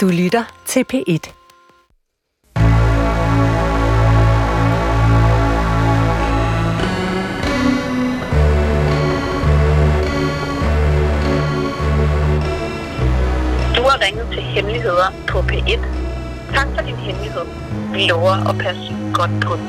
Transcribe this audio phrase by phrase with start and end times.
[0.00, 1.32] Du lytter til P1.
[13.76, 15.78] Du har ringet til Hemmeligheder på P1.
[16.54, 17.42] Tak for din hemmelighed.
[17.92, 19.66] Vi lover at passe godt på den.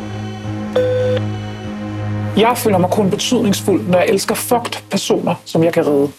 [2.38, 6.11] Jeg føler mig kun betydningsfuld, når jeg elsker fucked personer, som jeg kan redde.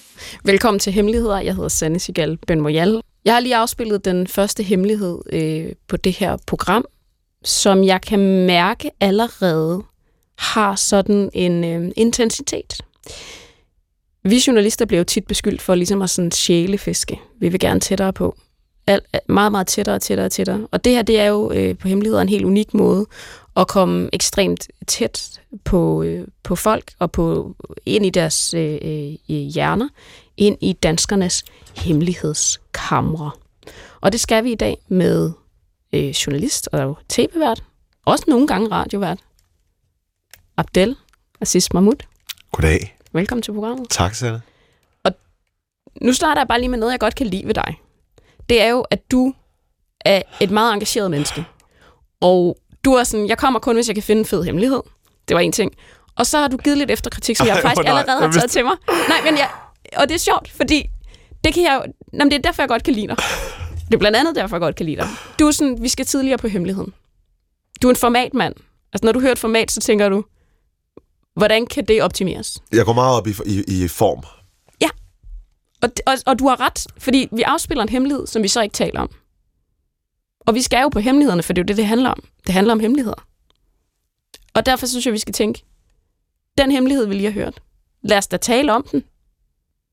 [0.44, 1.40] Velkommen til Hemmeligheder.
[1.40, 3.01] Jeg hedder Sanne Sigal Benmoyal.
[3.24, 6.84] Jeg har lige afspillet den første hemmelighed øh, på det her program,
[7.44, 9.82] som jeg kan mærke allerede
[10.38, 12.80] har sådan en øh, intensitet.
[14.24, 17.20] Vi journalister bliver jo tit beskyldt for ligesom at sådan sjælefiske.
[17.40, 18.36] Vi vil gerne tættere på.
[18.86, 20.66] Alt, meget, meget tættere, tættere, tættere.
[20.70, 23.06] Og det her, det er jo øh, på hemmeligheder en helt unik måde
[23.56, 29.36] at komme ekstremt tæt på, øh, på folk og på ind i deres øh, øh,
[29.36, 29.88] hjerner,
[30.36, 31.44] ind i danskernes
[31.76, 33.30] hemmelighedskamre.
[34.00, 35.32] Og det skal vi i dag med
[35.92, 37.64] øh, journalist og tv-vært,
[38.06, 39.18] også nogle gange radiovært,
[40.56, 40.96] Abdel
[41.40, 41.96] Aziz Mahmoud.
[42.52, 42.96] Goddag.
[43.12, 43.90] Velkommen til programmet.
[43.90, 44.42] Tak, Sanne.
[46.00, 47.80] Nu starter jeg bare lige med noget, jeg godt kan lide ved dig.
[48.48, 49.34] Det er jo, at du
[50.00, 51.44] er et meget engageret menneske.
[52.20, 54.80] Og du er sådan, jeg kommer kun, hvis jeg kan finde en fed hemmelighed.
[55.28, 55.72] Det var en ting.
[56.16, 57.98] Og så har du givet lidt efter kritik, som jeg faktisk nej.
[57.98, 58.76] allerede har taget vidste- til mig.
[59.08, 59.50] Nej, men jeg,
[59.96, 60.90] og det er sjovt, fordi
[61.44, 63.16] det kan jeg jo, jamen, det er derfor, jeg godt kan lide dig.
[63.86, 65.08] Det er blandt andet derfor, jeg godt kan lide dig.
[65.38, 66.94] Du er sådan, vi skal tidligere på hemmeligheden.
[67.82, 68.54] Du er en formatmand.
[68.92, 70.24] Altså, når du hører et format, så tænker du,
[71.36, 72.58] hvordan kan det optimeres?
[72.72, 74.24] Jeg går meget op i, i, i form.
[75.82, 78.72] Og, og, og du har ret, fordi vi afspiller en hemmelighed, som vi så ikke
[78.72, 79.10] taler om.
[80.46, 82.24] Og vi skal jo på hemmelighederne, for det er jo det, det handler om.
[82.46, 83.26] Det handler om hemmeligheder.
[84.54, 85.64] Og derfor synes jeg, vi skal tænke,
[86.58, 87.62] den hemmelighed, vi lige har hørt,
[88.02, 89.04] lad os da tale om den.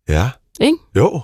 [0.09, 0.29] Ja.
[0.61, 0.77] Ikke?
[0.95, 1.21] Jo.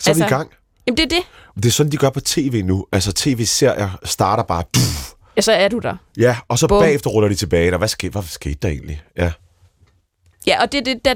[0.00, 0.50] Så er vi Altså- i gang.
[0.86, 1.22] Jamen, det er det.
[1.56, 2.86] Det er sådan, de gør på tv nu.
[2.92, 4.62] Altså, tv-serier starter bare...
[4.74, 5.96] Pff, Ja, så er du der.
[6.16, 6.82] ja, og så Bum.
[6.82, 7.72] bagefter ruller de tilbage.
[7.72, 9.02] Og hvad skete, hvad skete der egentlig?
[9.16, 9.32] Ja.
[10.46, 11.14] Ja, og det er det, der...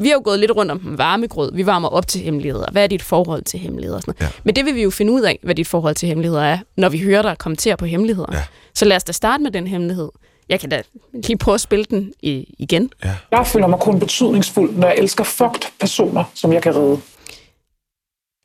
[0.00, 1.52] Vi har jo gået lidt rundt om den varme grød.
[1.54, 2.66] Vi varmer op til hemmeligheder.
[2.72, 3.96] Hvad er dit forhold til hemmeligheder?
[3.96, 4.32] og Sådan noget.
[4.34, 4.40] Ja.
[4.44, 6.88] Men det vil vi jo finde ud af, hvad dit forhold til hemmeligheder er, når
[6.88, 8.28] vi hører dig kommentere på hemmeligheder.
[8.32, 8.42] Ja.
[8.74, 10.08] Så lad os da starte med den hemmelighed.
[10.48, 12.90] Jeg kan da lige prøve at spille den i, igen.
[13.30, 17.00] Jeg føler mig kun betydningsfuld, når jeg elsker fucked personer, som jeg kan redde.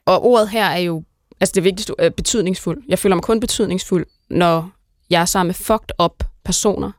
[0.06, 1.04] Og ordet her er jo,
[1.40, 2.84] altså det vigtigste, er betydningsfuld.
[2.88, 4.70] Jeg føler mig kun betydningsfuld, når
[5.10, 6.92] jeg er sammen med fucked up personer,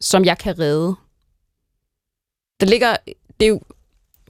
[0.00, 0.94] som jeg kan redde.
[2.60, 2.96] Der ligger,
[3.40, 3.60] det er jo,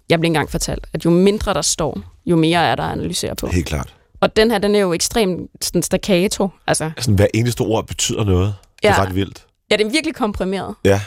[0.08, 3.36] jeg blev engang fortalt, at jo mindre der står, jo mere er der at analysere
[3.36, 3.46] på.
[3.46, 3.94] Helt klart.
[4.20, 6.48] Og den her, den er jo ekstremt sådan staccato.
[6.66, 8.54] Altså, Sådan, hver eneste ord betyder noget.
[8.82, 9.02] Det er Ja.
[9.02, 9.46] ret vildt.
[9.70, 10.74] Ja, det er virkelig komprimeret.
[10.84, 11.00] Ja.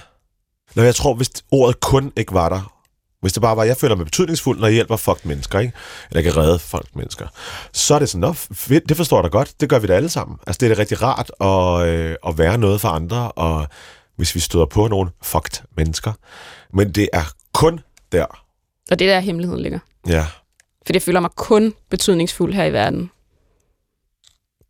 [0.76, 2.74] Nå, jeg tror, hvis ordet kun ikke var der,
[3.22, 5.74] hvis det bare var, jeg føler mig betydningsfuld, når jeg hjælper fucked mennesker, ikke?
[6.10, 7.28] Eller jeg kan redde fucked mennesker,
[7.74, 10.10] så er det sådan, fedt, det forstår jeg da godt, det gør vi da alle
[10.10, 10.38] sammen.
[10.48, 13.68] Altså, det er da rigtig rart at, øh, at være noget for andre, og
[14.16, 16.14] hvis vi støder på nogle fucked mennesker.
[16.74, 17.24] Men det er
[17.54, 17.80] kun
[18.12, 18.26] der.
[18.92, 19.80] Og det er der hemmeligheden ligger.
[20.08, 20.26] Ja.
[20.86, 23.12] For jeg føler mig kun betydningsfuld her i verden.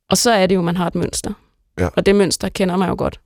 [0.10, 1.34] Og så er det jo, man har et mønster.
[1.80, 1.90] Ja.
[1.96, 3.20] Og det mønster kender man jo godt.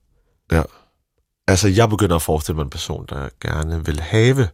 [1.50, 4.50] Altså, jeg begynder at forestille mig en person, der gerne vil have,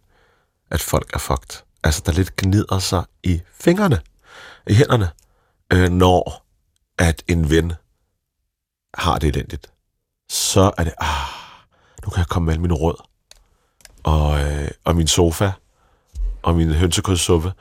[0.72, 1.64] at folk er fucked.
[1.84, 4.00] Altså, der lidt gnider sig i fingrene,
[4.68, 5.09] i hænderne,
[5.74, 6.46] øh, når
[6.98, 7.74] at en ven
[8.94, 9.72] har det elendigt.
[10.30, 11.08] Så er det, ah,
[12.03, 13.03] nu kan jeg komme med al min råd,
[14.03, 15.52] og, øh, og min sofa,
[16.44, 17.53] og min hønsekødssuppe,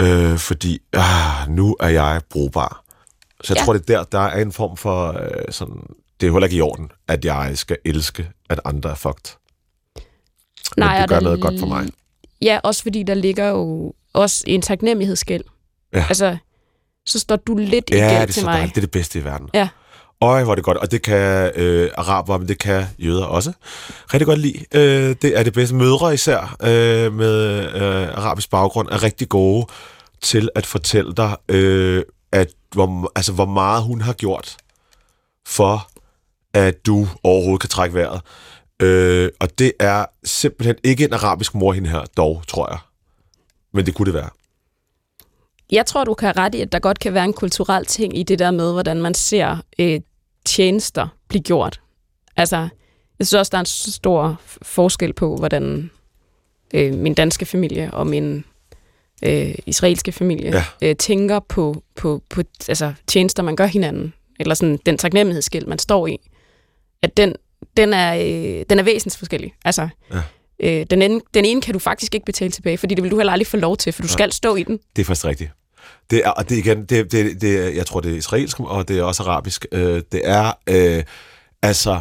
[0.00, 2.84] øh, fordi ah, nu er jeg brugbar.
[3.44, 3.60] Så jeg Ja.
[3.60, 3.64] ja.
[3.64, 5.82] tror, det er der, der er en form for øh, sådan,
[6.24, 9.36] det er heller ikke i orden, at jeg skal elske, at andre er fucked.
[10.76, 11.88] Men og det gør noget godt for mig.
[12.42, 15.44] Ja, også fordi der ligger jo også en taknemmelighedsgæld.
[15.94, 16.04] Ja.
[16.08, 16.36] Altså,
[17.06, 18.52] så står du lidt i Ja, gæld det er til så mig.
[18.52, 18.74] dejligt.
[18.74, 19.48] Det er det bedste i verden.
[19.54, 19.68] Ja.
[20.20, 20.76] Øj, hvor er det godt.
[20.78, 23.52] Og det kan øh, araber, men det kan jøder også.
[24.14, 24.64] Rigtig godt lide.
[24.74, 25.74] Øh, det er det bedste.
[25.74, 29.66] Mødre især øh, med øh, arabisk baggrund er rigtig gode
[30.20, 32.02] til at fortælle dig, øh,
[32.32, 34.56] at hvor, altså, hvor meget hun har gjort
[35.46, 35.88] for,
[36.54, 38.20] at du overhovedet kan trække vejret.
[38.82, 42.78] Øh, og det er simpelthen ikke en arabisk mor, hende her, dog, tror jeg.
[43.72, 44.28] Men det kunne det være.
[45.72, 48.18] Jeg tror, du kan have ret i, at der godt kan være en kulturel ting
[48.18, 50.00] i det der med, hvordan man ser øh,
[50.44, 51.80] tjenester blive gjort.
[52.36, 52.56] Altså,
[53.18, 55.90] jeg synes også, der er en stor forskel på, hvordan
[56.74, 58.44] øh, min danske familie og min
[59.24, 60.50] øh, israelske familie
[60.82, 60.88] Ja.
[60.88, 64.14] øh, tænker på, på, på altså, tjenester, man gør hinanden.
[64.40, 66.30] Eller sådan den taknemmelighedsskild, man står i.
[67.04, 67.34] At den,
[67.76, 69.54] den, er, øh, den er væsensforskellig.
[69.64, 70.22] Altså, Ja.
[70.80, 73.16] øh, den, ene, den ene kan du faktisk ikke betale tilbage, fordi det vil du
[73.16, 74.78] heller aldrig få lov til, for du skal stå i den.
[74.96, 75.50] Det er faktisk rigtigt.
[76.10, 78.98] Det er, og det igen, det, det, det, jeg tror, det er israelsk, og det
[78.98, 79.66] er også arabisk.
[79.72, 81.04] Øh, det er, øh,
[81.62, 82.00] altså,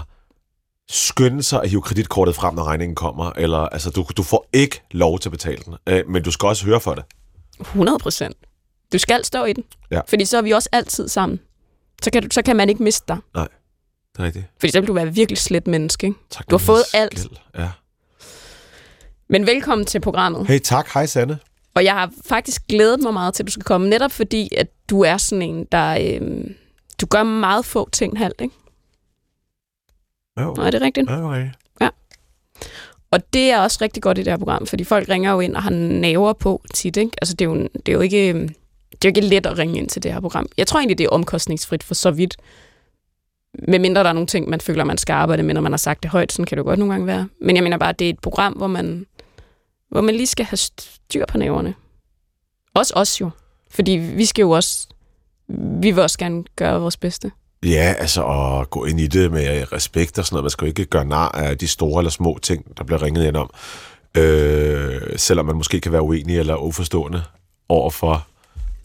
[0.90, 4.82] skynde sig at hive kreditkortet frem, når regningen kommer, eller, altså, du, du får ikke
[4.92, 7.04] lov til at betale den, øh, men du skal også høre for det.
[7.60, 8.38] 100 procent.
[8.94, 9.64] Du skal stå i den.
[9.92, 10.02] Ja.
[10.10, 11.40] Fordi så er vi også altid sammen.
[12.04, 13.18] Så kan, du, så kan man ikke miste dig.
[14.14, 14.46] Det er rigtigt.
[14.60, 16.08] Fordi så vil du være virkelig slet menneske.
[16.08, 16.20] Ikke?
[16.30, 17.32] Tak, Du har fået Niels alt.
[17.58, 17.70] Ja.
[19.30, 20.48] Men velkommen til programmet.
[20.48, 20.90] Hey, tak.
[20.94, 21.40] Hej, Sanne.
[21.76, 24.68] Og jeg har faktisk glædet mig meget til, at du skal komme, netop fordi, at
[24.90, 26.16] du er sådan en, der...
[26.16, 26.56] Øhm,
[27.02, 28.56] du gør meget få ting halvt, ikke?
[30.42, 31.10] Jo, Nå, er det rigtigt?
[31.10, 31.50] ja, okay.
[33.12, 35.56] Og det er også rigtig godt i det her program, fordi folk ringer jo ind
[35.56, 37.12] og har naver på tit, ikke?
[37.22, 38.30] Altså, det er jo, det er jo ikke...
[38.30, 38.56] øhm, Det
[38.94, 40.46] er jo ikke let at ringe ind til det her program.
[40.58, 42.38] Jeg tror egentlig, det er omkostningsfrit for så vidt.
[43.68, 45.78] Med mindre der er nogle ting, man føler, man skal arbejde med, når man har
[45.78, 46.32] sagt det højt.
[46.32, 47.28] Sådan kan det jo godt nogle gange være.
[47.42, 49.06] Men jeg mener bare, at det er et program, hvor man,
[49.90, 51.74] hvor man lige skal have styr på næverne.
[52.74, 53.30] Også os jo.
[53.72, 54.88] Fordi vi skal jo også...
[55.82, 57.32] Vi vil også gerne gøre vores bedste.
[57.66, 60.44] Ja, altså at gå ind i det med respekt og sådan noget.
[60.44, 63.28] Man skal jo ikke gøre nar af de store eller små ting, der bliver ringet
[63.28, 63.50] ind om.
[64.18, 67.24] Øh, selvom man måske kan være uenig eller uforstående
[67.70, 68.28] over for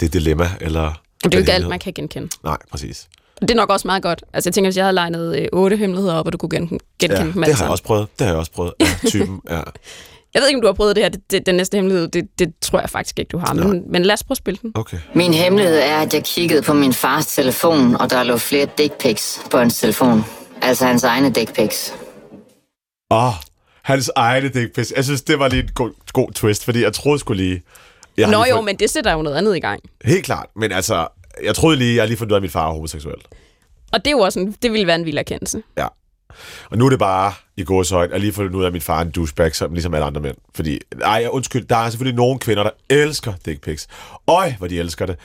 [0.01, 0.51] det dilemma.
[0.61, 2.29] Eller det er jo ikke alt, man kan genkende.
[2.45, 3.09] Nej, præcis.
[3.41, 4.25] Det er nok også meget godt.
[4.33, 6.81] Altså jeg tænker, hvis jeg havde legnet øh, otte hemmeligheder op, og du kunne gen-
[7.01, 8.09] genkende Ja, dem alle det har jeg også prøvet.
[8.19, 8.73] Det har jeg også prøvet.
[8.81, 9.61] Ja, typen, ja.
[10.35, 11.09] Jeg ved ikke, om du har prøvet det her.
[11.09, 13.55] Det, det, den næste hemmelighed, det, det tror jeg faktisk ikke, du har.
[13.55, 14.73] Men, men lad os prøve at spille den.
[14.75, 14.99] Okay.
[15.15, 18.93] Min hemmelighed er, at jeg kiggede på min fars telefon, og der lå flere dick
[18.99, 20.25] pics på hans telefon.
[20.63, 21.95] Altså hans egne dick pics.
[23.11, 23.33] Åh, oh,
[23.83, 24.93] hans egne dick pics.
[24.97, 27.63] Jeg synes, det var lige en god, god twist, fordi jeg troede skulle lige...
[28.17, 29.81] Jeg Nå lige jo, fået- men det sætter jo noget andet i gang.
[30.05, 31.07] Helt klart, men altså,
[31.45, 33.17] jeg troede lige, jeg har lige fundet ud af, at min far er homoseksuel.
[33.93, 35.63] Og det er jo også en, det ville være en vild erkendelse.
[35.79, 35.87] Ja.
[36.71, 38.99] Og nu er det bare i gåsøjne, at lige fundet ud af, at min far
[38.99, 40.37] er en douchebag, som ligesom alle andre mænd.
[40.55, 43.87] Fordi, ej, undskyld, der er selvfølgelig nogle kvinder, der elsker dick pics.
[44.29, 45.17] Øj, hvor de elsker det.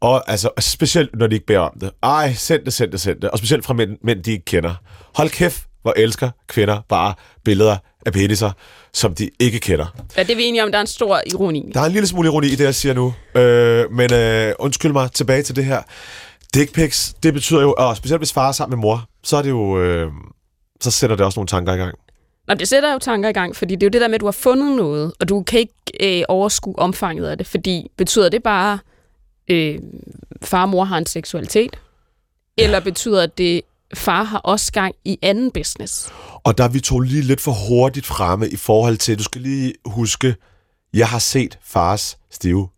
[0.00, 1.90] Og altså, specielt når de ikke beder om det.
[2.02, 3.30] Ej, send det, send det, send det.
[3.30, 4.74] Og specielt fra mænd, mænd de ikke kender.
[5.14, 7.14] Hold kæft, hvor elsker kvinder bare
[7.44, 7.76] billeder
[8.06, 8.50] af peniser,
[8.92, 9.86] som de ikke kender.
[10.16, 11.70] Ja, det er vi enige om, der er en stor ironi.
[11.74, 13.14] Der er en lille smule ironi i det, jeg siger nu.
[13.34, 15.82] Øh, men øh, undskyld mig, tilbage til det her.
[16.54, 19.42] Dick pics, det betyder jo, og specielt hvis far er sammen med mor, så er
[19.42, 20.10] det jo, øh,
[20.80, 21.94] så sætter det også nogle tanker i gang.
[22.48, 24.20] Nå, det sætter jo tanker i gang, fordi det er jo det der med, at
[24.20, 28.28] du har fundet noget, og du kan ikke øh, overskue omfanget af det, fordi betyder
[28.28, 28.78] det bare,
[29.48, 29.78] øh,
[30.42, 31.76] far og mor har en seksualitet?
[32.58, 32.64] Ja.
[32.64, 33.62] Eller betyder det,
[33.94, 36.08] far har også gang i anden business?
[36.44, 39.40] Og der er vi to lige lidt for hurtigt fremme i forhold til, du skal
[39.40, 40.34] lige huske,
[40.94, 42.68] jeg har set fars stive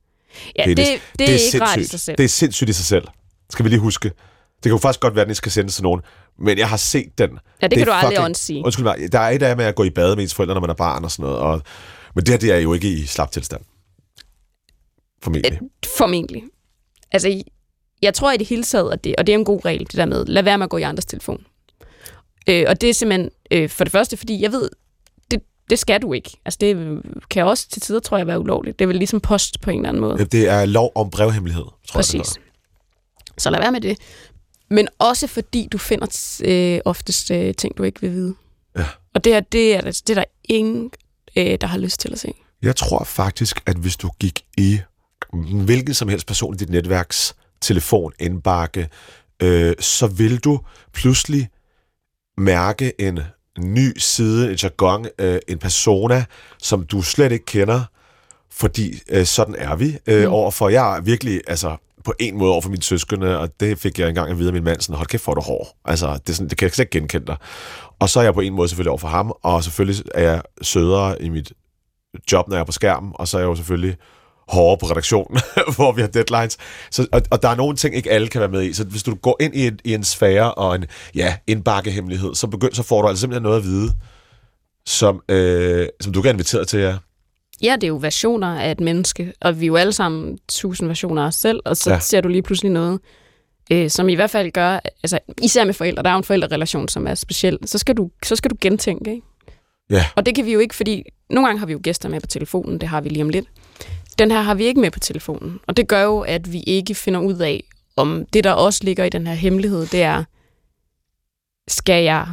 [0.58, 0.76] Ja, penis.
[0.88, 2.18] det, det, det er ikke rart i sig selv.
[2.18, 3.08] Det er sindssygt i sig selv.
[3.50, 4.08] Skal vi lige huske.
[4.08, 6.00] Det kan jo faktisk godt være, at den ikke skal sendes til nogen.
[6.38, 7.30] Men jeg har set den.
[7.62, 8.64] Ja, det kan er du aldrig fucking- undsige.
[8.64, 9.12] Undskyld mig.
[9.12, 10.74] Der er et af med at gå i bad med ens forældre, når man er
[10.74, 11.38] barn og sådan noget.
[11.38, 11.62] Og,
[12.14, 13.60] men det her, det er jo ikke i slap tilstand.
[15.22, 15.52] Formentlig.
[15.52, 15.58] Øh,
[15.98, 16.42] Formentlig.
[17.12, 17.42] Altså,
[18.02, 19.94] jeg tror i det hele taget, at det, og det er en god regel, det
[19.94, 21.44] der med, lad være med at gå i andres telefon.
[22.48, 24.70] Øh, og det er simpelthen, øh, for det første, fordi jeg ved,
[25.30, 26.30] det, det skal du ikke.
[26.44, 28.78] Altså, det kan også til tider, tror jeg, være ulovligt.
[28.78, 30.24] Det er vel ligesom post på en eller anden måde.
[30.24, 32.22] Det er lov om brevhemmelighed, tror jeg.
[32.22, 32.40] Præcis.
[33.38, 33.98] Så lad være med det.
[34.70, 38.34] Men også fordi du finder øh, oftest øh, ting, du ikke vil vide.
[38.78, 38.84] Ja.
[39.14, 40.90] Og det, her, det, er, det er der ingen,
[41.36, 42.32] øh, der har lyst til at se.
[42.62, 44.80] Jeg tror faktisk, at hvis du gik i
[45.64, 48.88] hvilken som helst person i dit netværks telefon, indbakke,
[49.42, 50.60] øh, så vil du
[50.92, 51.48] pludselig
[52.38, 53.20] mærke en
[53.58, 56.24] ny side, en jargon, øh, en persona,
[56.58, 57.84] som du slet ikke kender,
[58.50, 60.32] fordi øh, sådan er vi øh, mm.
[60.32, 60.68] overfor.
[60.68, 64.08] Jeg er virkelig, altså på en måde over for mine søskende, og det fik jeg
[64.08, 65.76] engang at vide af min mand, sådan, hold kæft, hvor er du hård.
[65.84, 67.36] Altså, det, er sådan, det kan jeg slet ikke genkende dig.
[67.98, 70.42] Og så er jeg på en måde selvfølgelig over for ham, og selvfølgelig er jeg
[70.62, 71.52] sødere i mit
[72.32, 73.96] job, når jeg er på skærmen, og så er jeg jo selvfølgelig
[74.52, 75.40] hårdere på redaktionen,
[75.76, 76.56] hvor vi har deadlines.
[76.90, 78.72] Så, og, og der er nogle ting, ikke alle kan være med i.
[78.72, 82.46] Så hvis du går ind i en, i en sfære og en ja, indbakkehemmelighed, så,
[82.46, 83.92] begynd, så får du altså simpelthen noget at vide,
[84.86, 86.98] som, øh, som du kan invitere til jer.
[87.62, 90.88] Ja, det er jo versioner af et menneske, og vi er jo alle sammen tusind
[90.88, 91.94] versioner af os selv, og så Ja.
[91.94, 92.00] ja.
[92.00, 93.00] ser du lige pludselig noget,
[93.72, 96.88] øh, som i hvert fald gør, altså især med forældre, der er jo en forældrerelation,
[96.88, 99.26] som er speciel, så skal du, så skal du gentænke, ikke?
[99.90, 100.04] Ja.
[100.16, 102.26] Og det kan vi jo ikke, fordi nogle gange har vi jo gæster med på
[102.26, 103.46] telefonen, det har vi lige om lidt.
[104.20, 106.94] Den her har vi ikke med på telefonen, og det gør jo, at vi ikke
[106.94, 107.64] finder ud af,
[107.96, 110.24] om det, der også ligger i den her hemmelighed, det er,
[111.68, 112.26] skal jeg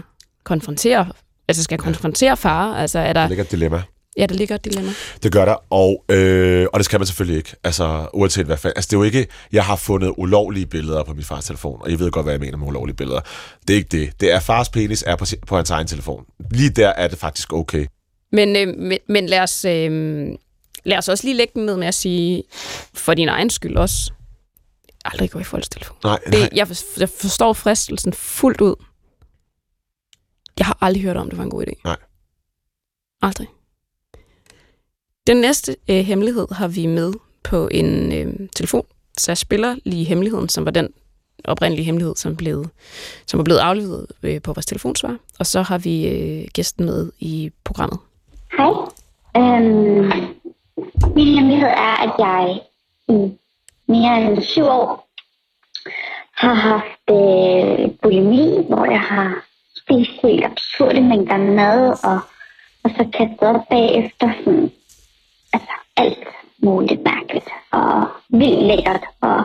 [0.43, 1.07] konfrontere,
[1.47, 2.75] altså skal jeg konfrontere far?
[2.75, 3.81] Altså er Der der, ligger et dilemma.
[4.17, 4.91] ja, der ligger et dilemma.
[5.23, 7.55] Det gør der, og, øh, og det skal man selvfølgelig ikke.
[7.63, 8.77] Altså, uanset hvad fanden.
[8.77, 11.91] Altså, det er jo ikke, jeg har fundet ulovlige billeder på min fars telefon, og
[11.91, 13.21] jeg ved godt, hvad jeg mener med ulovlige billeder.
[13.67, 14.21] Det er ikke det.
[14.21, 16.25] Det er, fars penis er på, på hans egen telefon.
[16.51, 17.85] Lige der er det faktisk okay.
[18.31, 20.27] Men, øh, men, men lad, os, øh,
[20.87, 22.43] lad os også lige lægge den ned med at sige,
[22.93, 24.11] for din egen skyld også,
[25.05, 25.97] aldrig gå i folks telefon.
[26.03, 26.39] Nej, nej.
[26.49, 28.75] Det, jeg, for- jeg forstår fristelsen fuldt ud.
[30.57, 31.81] Jeg har aldrig hørt om, det var en god idé.
[31.83, 31.97] Nej.
[33.21, 33.47] Aldrig.
[35.27, 37.13] Den næste øh, hemmelighed har vi med
[37.43, 38.85] på en øh, telefon,
[39.17, 40.89] så jeg spiller lige hemmeligheden, som var den
[41.43, 42.67] oprindelige hemmelighed, som, blev,
[43.27, 45.17] som var blevet afleveret øh, på vores telefonsvar.
[45.39, 47.99] Og så har vi øh, gæsten med i programmet.
[48.57, 48.71] Hej.
[49.37, 50.11] Øhm,
[51.15, 52.59] min hemmelighed er, at jeg
[53.09, 53.37] i
[53.87, 55.07] mere end syv år
[56.33, 62.19] har haft øh, bulimi, hvor jeg har spist helt absurde mængder mad, og,
[62.83, 64.71] og så kastet op bagefter sådan,
[65.53, 66.27] altså alt
[66.63, 69.43] muligt mærkeligt, og vildt lækkert, og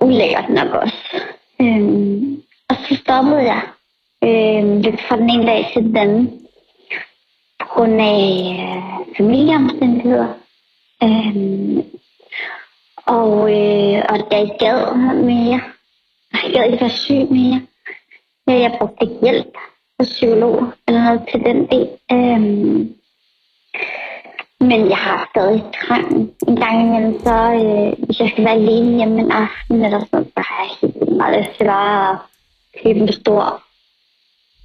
[0.00, 1.22] ulækkert nok også.
[1.60, 3.62] Øhm, og så stoppede jeg
[4.24, 6.40] øh, lidt fra den ene dag til den anden
[7.80, 8.22] på grund af
[8.60, 10.28] øh, familieomstændigheder.
[11.02, 11.82] Øhm,
[13.06, 15.60] og, øh, og da jeg gad mere,
[16.32, 17.60] jeg gad ikke være syg mere.
[18.48, 19.54] Ja, jeg brugte ikke hjælp
[19.98, 21.88] hos psykolog eller noget til den del.
[22.12, 22.94] Øhm,
[24.60, 26.30] men jeg har stadig trang.
[26.48, 30.24] En gang imellem, så øh, hvis jeg skal være alene hjemme en aften eller sådan
[30.24, 32.18] så har jeg helt meget lyst til bare at
[32.82, 33.62] købe en stor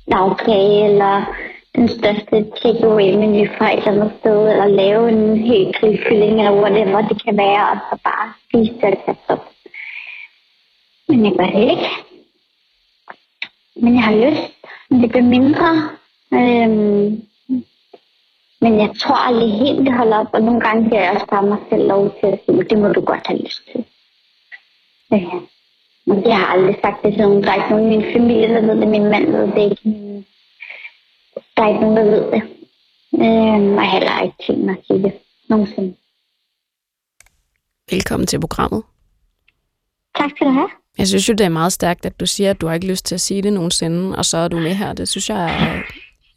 [0.07, 1.36] lavkage, eller
[1.75, 7.08] den største takeaway-menu fra et eller andet sted, eller lave en helt grillkylling, eller whatever
[7.08, 9.46] det kan være, og så bare spise det og kaste op.
[11.08, 11.89] Men jeg gør det ikke.
[13.75, 14.53] Men jeg har lyst.
[14.89, 15.70] Men det bliver mindre.
[16.34, 17.22] Øhm,
[18.62, 21.44] men jeg tror aldrig helt, det holder op, og nogle gange giver jeg også bare
[21.44, 23.86] mig selv lov til at sige, det må du godt have lyst til.
[25.13, 25.34] Øh,
[26.05, 27.44] Men det har jeg aldrig sagt det til nogen.
[27.44, 28.88] Der er ikke nogen i min familie, der ved det.
[28.88, 30.05] Min mand ved det ikke.
[31.58, 32.42] Der er ikke nogen, der ved det.
[33.14, 35.14] Øhm, og heller ikke tænkt mig at sige det
[35.50, 35.96] nogensinde.
[37.92, 38.84] Velkommen til programmet.
[40.18, 40.70] Tak skal du have.
[40.98, 43.06] Jeg synes jo, det er meget stærkt, at du siger, at du har ikke lyst
[43.06, 44.94] til at sige det nogensinde, og så er du med her.
[44.94, 45.82] Det synes jeg er,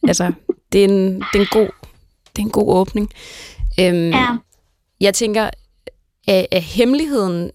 [0.08, 0.32] altså,
[0.72, 1.68] det er en, det er en, god,
[2.36, 3.10] det er en god åbning.
[3.80, 4.26] Øhm, Ja.
[5.00, 5.50] Jeg tænker,
[6.28, 7.50] er, er hemmeligheden,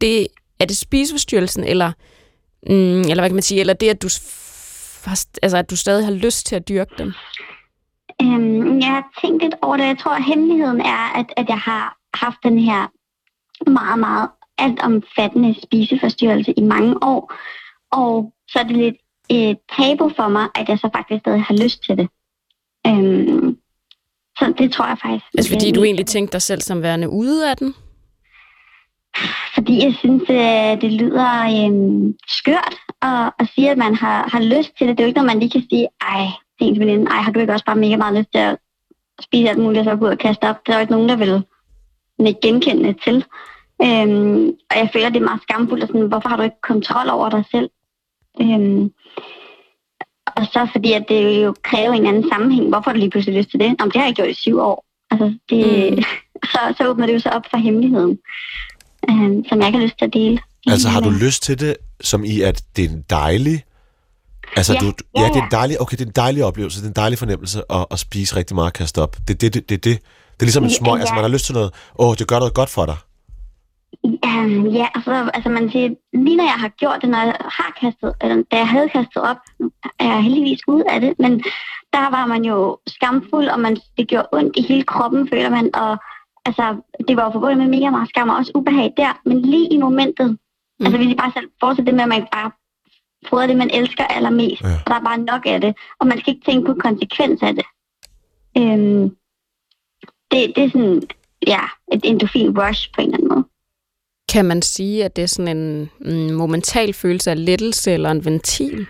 [0.00, 0.26] det,
[0.60, 1.92] er det spiseforstyrrelsen, eller,
[2.66, 4.08] mm, eller hvad kan man sige, eller det, at du,
[5.06, 7.12] f- har- altså, at du stadig har lyst til at dyrke dem?
[8.22, 9.84] Øhm, jeg har tænkt lidt over det.
[9.86, 12.86] Jeg tror, at hemmeligheden er, at, at jeg har haft den her
[13.70, 17.32] meget, meget altomfattende spiseforstyrrelse i mange år.
[17.92, 18.96] Og så er det lidt
[19.28, 22.08] et tabu for mig, at jeg så faktisk stadig har lyst til det.
[22.86, 23.56] Øhm,
[24.38, 25.24] så det tror jeg faktisk.
[25.38, 27.74] Altså fordi du egentlig tænkte dig selv som værende ude af den?
[29.54, 34.40] Fordi jeg synes, øh, det lyder øhm, skørt at, at sige, at man har, har
[34.40, 34.98] lyst til det.
[34.98, 36.26] Det er jo ikke noget, man lige kan sige, ej,
[36.58, 38.56] til ens veninde, ej, har du ikke også bare mega meget lyst til at
[39.20, 40.66] spise alt muligt, og så gå ud og kaste op?
[40.66, 41.44] Der er jo ikke nogen, der vil
[42.26, 43.24] ikke genkende det til.
[43.82, 47.08] Øhm, og jeg føler, det er meget skamfuldt, og sådan, hvorfor har du ikke kontrol
[47.10, 47.70] over dig selv?
[48.40, 48.90] Øhm,
[50.26, 52.68] og så fordi, at det jo kræver en anden sammenhæng.
[52.68, 53.66] Hvorfor har du lige pludselig lyst til det?
[53.66, 54.84] Jamen, det har jeg gjort i syv år.
[55.10, 56.02] Altså, det, Mm.
[56.52, 58.18] så, så åbner det jo så op for hemmeligheden,
[59.10, 60.38] øhm, som jeg ikke har lyst til at dele.
[60.66, 63.64] Altså, har du lyst til det, som i, at det er en dejlig...
[64.56, 65.44] Altså, Ja, du, du, ja, ja, det er ja.
[65.44, 67.98] en dejlig, okay, det er en dejlig oplevelse, det er en dejlig fornemmelse at, at
[67.98, 69.16] spise rigtig meget og kaste op.
[69.28, 69.98] Det er det, det, det, det,
[70.34, 71.14] det er ligesom en Ja, smøg, altså ja.
[71.14, 72.96] man har lyst til noget, åh, det gør noget godt for dig.
[74.04, 75.88] Um, ja, altså, altså man siger,
[76.24, 79.22] lige når jeg har gjort det, når jeg har kastet, eller da jeg havde kastet
[79.30, 79.36] op,
[79.98, 81.32] er jeg heldigvis ud af det, men
[81.92, 85.74] der var man jo skamfuld, og man, det gjorde ondt i hele kroppen, føler man,
[85.74, 85.98] og
[86.46, 86.64] altså,
[87.08, 89.78] det var jo forbundet med mega meget skam og også ubehag der, men lige i
[89.78, 90.86] momentet, mm.
[90.86, 92.50] altså hvis I bare selv fortsætter det med, at man bare
[93.28, 94.68] fodrer det, man elsker allermest, Ja.
[94.84, 97.54] og der er bare nok af det, og man skal ikke tænke på konsekvens af
[97.54, 97.64] det.
[98.58, 99.04] Øhm,
[100.30, 101.02] det, det er sådan,
[101.46, 101.60] ja,
[101.92, 103.44] et endorfin rush på en eller anden måde.
[104.32, 108.24] Kan man sige, at det er sådan en mm, momental følelse af lettelse eller en
[108.24, 108.86] ventil?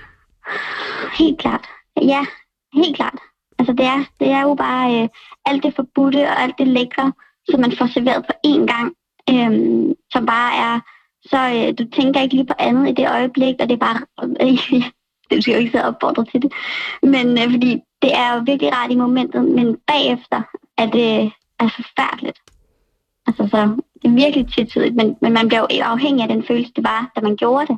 [1.19, 1.65] Helt klart.
[2.03, 2.27] Ja,
[2.75, 3.19] helt klart.
[3.59, 5.09] Altså det er, det er jo bare øh,
[5.47, 7.13] alt det forbudte og alt det lækre,
[7.51, 8.89] som man får serveret på én gang,
[9.31, 9.51] øh,
[10.13, 10.81] som bare er,
[11.31, 14.01] så øh, du tænker ikke lige på andet i det øjeblik, og det er bare,
[14.41, 14.83] øh,
[15.31, 16.53] det skal jo ikke sidde opfordret til det,
[17.03, 17.71] men øh, fordi
[18.03, 20.43] det er jo virkelig rart i momentet, men bagefter
[20.79, 22.39] er det er forfærdeligt.
[23.27, 26.73] Altså så det er virkelig tvetydigt, men, men man bliver jo afhængig af den følelse,
[26.77, 27.77] det var, da man gjorde det.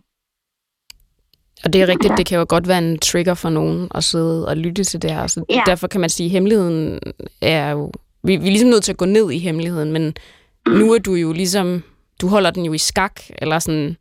[1.64, 2.16] Og det er rigtigt, Ja.
[2.16, 5.10] det kan jo godt være en trigger for nogen at sidde og lytte til det
[5.10, 5.26] her.
[5.26, 5.62] Så Ja.
[5.66, 7.00] derfor kan man sige, at hemmeligheden
[7.42, 7.92] er jo...
[8.28, 10.14] Vi, vi er ligesom nødt til at gå ned i hemmeligheden, men
[10.68, 11.82] nu er du jo ligesom...
[12.20, 13.96] Du holder den jo i skak, eller sådan...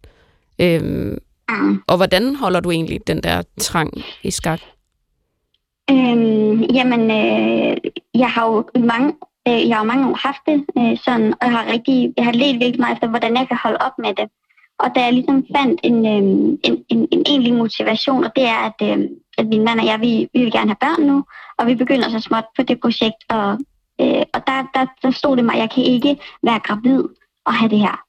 [0.61, 1.17] Øhm,
[1.49, 1.81] Mm.
[1.87, 3.91] og hvordan holder du egentlig den der trang
[4.23, 4.59] i skak?
[5.91, 7.77] Øhm, jamen, øh,
[8.13, 9.13] jeg har jo mange
[9.47, 12.31] Øh, jeg har mange år haft det øh, sådan, og jeg har, rigtig, jeg har
[12.31, 14.27] let virkelig meget efter, hvordan jeg kan holde op med det.
[14.79, 16.23] Og da jeg ligesom fandt en, øh,
[16.67, 18.97] en, en, en egentlig motivation, og det er, at, øh,
[19.37, 21.23] at min mand og jeg, vi, vi vil gerne have børn nu,
[21.57, 23.59] og vi begynder så småt på det projekt, og,
[24.01, 27.03] øh, og der, der, der stod det mig, at jeg kan ikke være gravid
[27.45, 28.03] og have det her.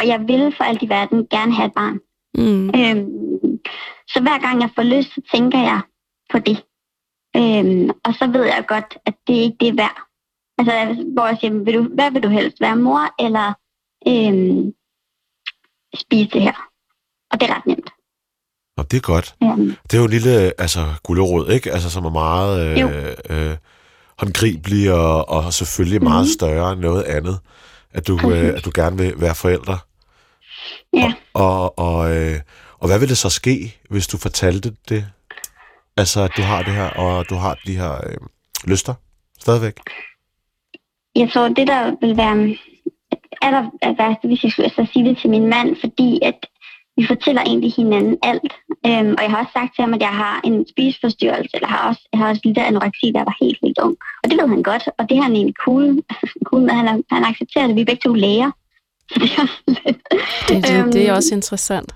[0.00, 1.98] Og jeg vil for alt i verden gerne have et barn.
[2.38, 2.68] Mm.
[2.68, 3.58] Øhm,
[4.08, 5.80] så hver gang jeg får lyst, så tænker jeg
[6.32, 6.64] på det.
[7.36, 9.98] Øhm, og så ved jeg godt, at det ikke det er værd.
[10.58, 12.60] Altså, hvor jeg siger, vil du, hvad vil du helst?
[12.60, 13.52] Være mor eller
[14.08, 14.72] øhm,
[15.96, 16.70] spise det her?
[17.30, 17.90] Og det er ret nemt.
[18.76, 19.34] Nå, det er godt.
[19.42, 21.72] Øhm, Det er jo en lille altså, gulderod, ikke?
[21.72, 22.88] Altså, som er meget Jo.
[22.88, 23.56] øh, øh,
[24.18, 26.08] håndgribelig og, og selvfølgelig mm.
[26.08, 26.32] meget Mhm.
[26.38, 27.38] større end noget andet,
[27.92, 28.50] at du, øh, Præcis.
[28.50, 29.78] at du gerne vil være forældre.
[30.92, 31.12] ja.
[31.34, 32.40] Og, og, øh,
[32.78, 35.06] og hvad vil det så ske, hvis du fortalte det?
[35.96, 38.16] Altså, at du har det her, og du har de her øh,
[38.64, 38.94] lyster
[39.40, 39.74] stadigvæk?
[41.16, 42.56] Jeg tror, det der vil være
[43.42, 46.34] aller værste, hvis jeg skulle så sige det til min mand, fordi at
[46.96, 48.52] vi fortæller egentlig hinanden alt.
[48.86, 51.88] Øhm, og jeg har også sagt til ham, at jeg har en spiseforstyrrelse, eller har
[51.88, 53.96] også, jeg har også lidt anoreksi, jeg var helt, helt ung.
[54.22, 56.02] Og det ved han godt, og det har han egentlig cool,
[56.48, 56.70] cool med.
[56.70, 57.76] Han, han accepterer det.
[57.76, 58.50] Vi er begge to læger.
[59.10, 59.98] Så det er lidt...
[60.48, 61.94] Det, det, det er Øhm, også interessant.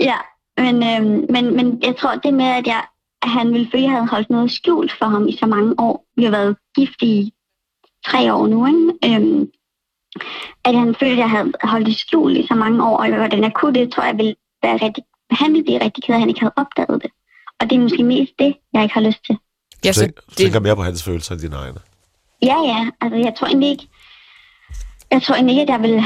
[0.00, 0.16] Ja,
[0.56, 2.82] men, øhm, men, men jeg tror, det med, at, jeg,
[3.22, 5.74] at han ville føle, at jeg havde holdt noget skjult for ham i så mange
[5.78, 6.04] år.
[6.16, 7.32] Vi har været gift i
[8.06, 9.16] tre år nu, ikke?
[9.16, 9.50] Øhm,
[10.64, 13.42] at han følte, at jeg havde holdt det skjult i så mange år, og hvordan
[13.42, 16.20] jeg kunne det, tror jeg ville være rigtig, han ville blive rigtig ked af, at
[16.20, 17.10] han ikke havde opdaget det.
[17.60, 19.38] Og det er måske mest det, jeg ikke har lyst til.
[19.84, 21.80] Ja, så tænker, mere på hans følelser end dine egne.
[22.42, 23.88] Ja, ja, altså jeg tror egentlig ikke,
[25.10, 26.04] jeg tror egentlig ikke, at jeg vil,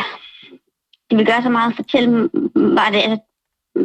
[1.10, 2.10] det vil gøre så meget at fortælle
[2.54, 3.18] mig det altså,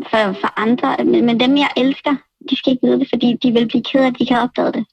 [0.09, 2.15] for, for andre, men, men dem jeg elsker,
[2.49, 4.43] de skal ikke vide det, fordi de vil blive ked af, at de ikke har
[4.43, 4.85] opdaget det.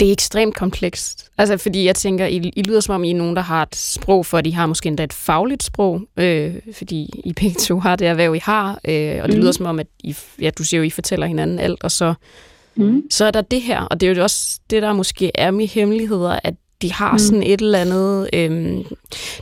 [0.00, 1.25] det er ekstremt komplekst.
[1.38, 3.76] Altså, fordi jeg tænker, I, I lyder som om, I er nogen, der har et
[3.76, 7.78] sprog for, at de har måske endda et fagligt sprog, øh, fordi I begge to
[7.78, 9.40] har det erhverv, I har, øh, og det Mhm.
[9.40, 12.14] lyder som om, at I, ja, du siger jo, I fortæller hinanden alt, og så,
[12.76, 13.02] Mm.
[13.10, 15.66] så er der det her, og det er jo også det, der måske er med
[15.66, 17.18] hemmeligheder, at de har Mm.
[17.18, 18.50] sådan et eller andet, øh,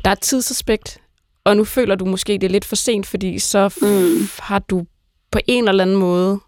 [0.05, 0.99] der er et tidsaspekt,
[1.45, 4.29] og nu føler du måske, det er lidt for sent, fordi så Mm.
[4.39, 4.85] har du
[5.31, 6.41] på en eller anden måde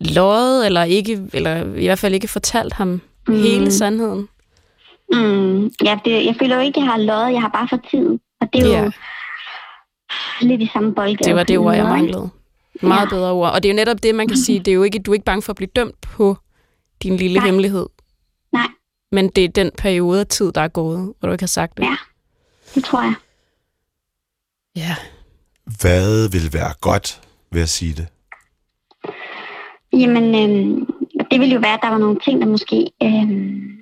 [0.00, 3.34] løjet, eller ikke, eller i hvert fald ikke fortalt ham mm.
[3.34, 4.28] Hele sandheden.
[5.12, 5.64] Mm.
[5.84, 8.20] Ja, det, jeg føler jo ikke, at jeg har løjet, jeg har bare for tiden.
[8.40, 8.90] Og det er jo Ja.
[10.40, 11.28] lidt i samme boldgade.
[11.28, 12.28] Det var det ord, jeg manglede.
[12.82, 13.08] Meget Ja.
[13.08, 13.52] bedre ord.
[13.52, 15.14] Og det er jo netop det, man kan sige, det er jo ikke, du er
[15.14, 16.36] ikke bange for at blive dømt på
[17.02, 17.46] din lille Nej.
[17.46, 17.86] hemmelighed.
[18.52, 18.66] Nej.
[19.12, 21.76] Men det er den periode af tid, der er gået, hvor du ikke har sagt
[21.76, 21.82] det.
[21.84, 21.96] Ja.
[22.74, 23.14] Det tror jeg.
[24.76, 24.96] ja.
[25.80, 27.20] Hvad vil være godt
[27.52, 28.06] ved at sige det?
[29.92, 30.86] Jamen, øhm,
[31.34, 33.78] det ville jo være, at der var nogle ting, der måske øhm,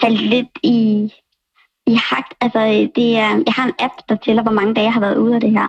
[0.00, 0.78] faldt lidt i,
[1.86, 2.34] i hakt.
[2.40, 2.60] Altså,
[2.96, 5.34] det er, jeg har en app, der tæller, hvor mange dage jeg har været ude
[5.34, 5.68] af det her.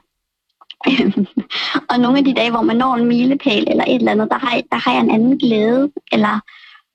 [1.89, 4.37] og nogle af de dage, hvor man når en milepæl eller et eller andet, der
[4.37, 6.39] har, der har jeg en anden glæde, eller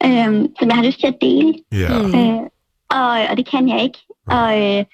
[0.04, 1.54] øhm, som jeg har lyst til at dele.
[1.72, 2.14] Mm.
[2.20, 2.40] Øh,
[2.90, 3.98] og, og det kan jeg ikke.
[4.26, 4.84] Og, øh,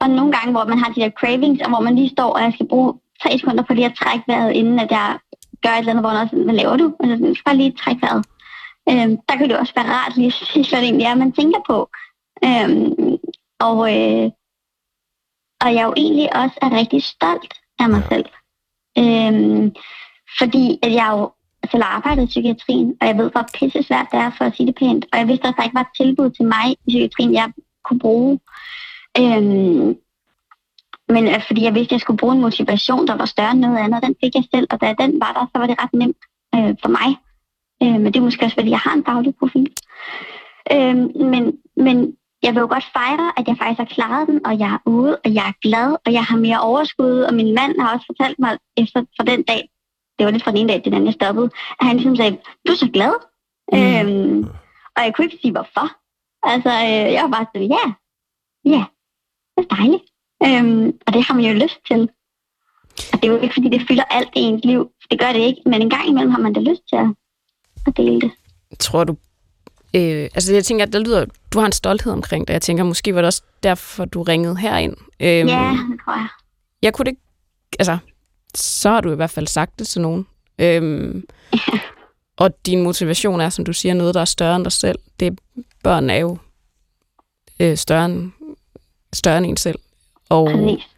[0.00, 2.42] og nogle gange, hvor man har de der cravings, og hvor man lige står, og
[2.42, 5.18] jeg skal bruge tre sekunder på lige at trække vejret, inden at jeg
[5.62, 6.94] gør et eller andet, hvor man også, hvad laver du?
[7.00, 8.24] Altså, jeg skal bare lige trække vejret.
[8.90, 11.32] Øh, der kan det også være rart lige at sige, hvad det egentlig er, man
[11.32, 11.78] tænker på.
[12.46, 12.68] Øh,
[13.68, 14.30] og, øh,
[15.64, 18.08] og jeg jo egentlig også er rigtig stolt af mig Ja.
[18.14, 18.28] selv.
[18.98, 19.72] Øh,
[20.38, 21.32] fordi at jeg jo
[21.70, 24.66] selv arbejdet i psykiatrien, og jeg ved, hvor pisse svært det er for at sige
[24.66, 25.06] det pænt.
[25.12, 27.52] Og jeg vidste også, at der ikke var et tilbud til mig i psykiatrien, jeg
[27.84, 28.40] kunne bruge.
[29.18, 29.96] Øhm,
[31.14, 33.60] men øh, fordi jeg vidste, at jeg skulle bruge en motivation, der var større end
[33.60, 34.66] noget andet, og den fik jeg selv.
[34.70, 36.22] Og da den var der, så var det ret nemt
[36.54, 37.08] øh, for mig.
[37.82, 39.72] Øh, men det er måske også, fordi jeg har en faglig profil.
[40.72, 40.96] Øh,
[41.32, 41.42] men,
[41.76, 41.96] men
[42.42, 45.18] jeg vil jo godt fejre, at jeg faktisk har klaret den, og jeg er ude,
[45.24, 48.38] og jeg er glad, og jeg har mere overskud, og min mand har også fortalt
[48.38, 49.62] mig efter fra den dag,
[50.18, 52.16] det var lidt fra den ene dag til den anden, jeg stoppede, at han ligesom
[52.16, 53.14] sagde, du er så glad.
[53.72, 53.78] Mm.
[53.78, 54.44] Øhm,
[54.96, 55.86] og jeg kunne ikke sige, hvorfor.
[56.42, 57.84] Altså, øh, jeg var bare sådan, ja,
[58.74, 58.84] ja,
[59.54, 60.11] det er dejligt.
[60.46, 62.08] Øhm, og det har man jo lyst til.
[63.12, 64.90] Og det er jo ikke, fordi det fylder alt i ens liv.
[65.10, 67.06] Det gør det ikke, men en gang imellem har man da lyst til at,
[67.86, 68.30] at dele det.
[68.78, 69.16] Tror du...
[69.94, 72.52] Øh, altså, jeg tænker, at der lyder, du har en stolthed omkring det.
[72.54, 74.96] Jeg tænker, måske var det også derfor, du ringede herind.
[75.20, 76.28] Øhm, Ja, det tror jeg.
[76.82, 77.22] Jeg kunne det ikke...
[77.78, 77.98] Altså,
[78.54, 80.26] så har du i hvert fald sagt det til nogen.
[80.58, 81.24] Øhm,
[82.42, 84.98] og din motivation er, som du siger, noget, der er større end dig selv.
[85.20, 85.40] Det,
[85.84, 86.38] børn er jo
[87.60, 88.32] øh, større, end,
[89.12, 89.78] større end en selv.
[90.36, 90.88] Og Præcis.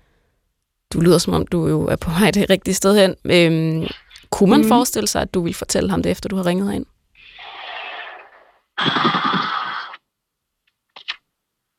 [0.93, 3.15] du lyder, som om du jo er på vej det rigtige sted hen.
[3.37, 3.87] Øhm,
[4.31, 4.69] kunne man mm.
[4.69, 6.87] Forestille sig, at du ville fortælle ham det, efter du har ringet herind?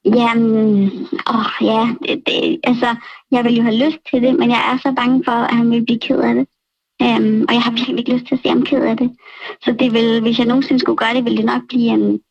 [0.05, 0.91] Jamen,
[1.33, 2.95] åh, ja, det, det, altså,
[3.31, 5.71] jeg vil jo have lyst til det, men jeg er så bange for, at han
[5.71, 6.47] vil blive ked af det.
[7.03, 9.11] Um, og jeg har virkelig ikke lyst til at se ham ked af det.
[9.63, 12.21] Så det vil, hvis jeg nogensinde skulle gøre det, ville det nok blive en,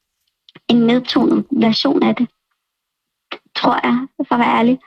[0.69, 2.29] en nedtonet version af det.
[3.57, 4.79] Tror jeg, for at være ærlig.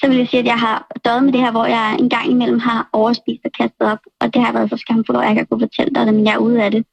[0.00, 2.30] Så vil jeg sige, at jeg har døjet med det her, hvor jeg en gang
[2.30, 3.98] imellem har overspist og kastet op.
[4.20, 6.26] Og det har været så skamfuldt, at jeg ikke har kunne fortælle dig det, men
[6.26, 6.86] jeg er ude af det.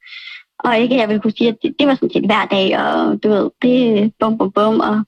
[0.58, 2.78] Og ikke, at jeg vil kunne sige, at det, det var sådan set hver dag,
[2.78, 5.04] og du ved, det er bum, bum, bum, og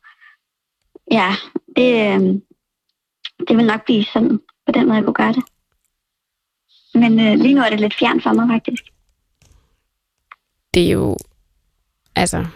[1.10, 1.30] ja,
[1.76, 2.42] det, øhm,
[3.48, 5.44] det vil nok blive sådan, på den måde, jeg kunne gøre det.
[6.94, 8.84] Men øh, lige nu er det lidt fjern for mig, faktisk.
[10.74, 11.16] Det er jo
[12.16, 12.46] altså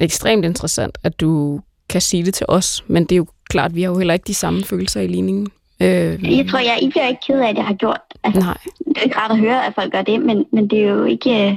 [0.00, 3.82] ekstremt interessant, at du kan sige det til os, men det er jo klart, vi
[3.82, 5.48] har jo heller ikke de samme følelser i ligningen.
[5.82, 8.00] Øh, Jeg tror, jeg, I bliver ikke ked af, at jeg har gjort.
[8.24, 8.56] Altså, nej,
[8.88, 11.04] det er ikke rart at høre, at folk gør det, men, men det er jo
[11.04, 11.30] ikke...
[11.46, 11.56] Øh,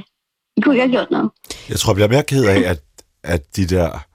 [0.56, 1.30] I kunne ikke have gjort noget.
[1.68, 2.80] Jeg tror, jeg bliver mere ked af, at,
[3.24, 4.06] at de der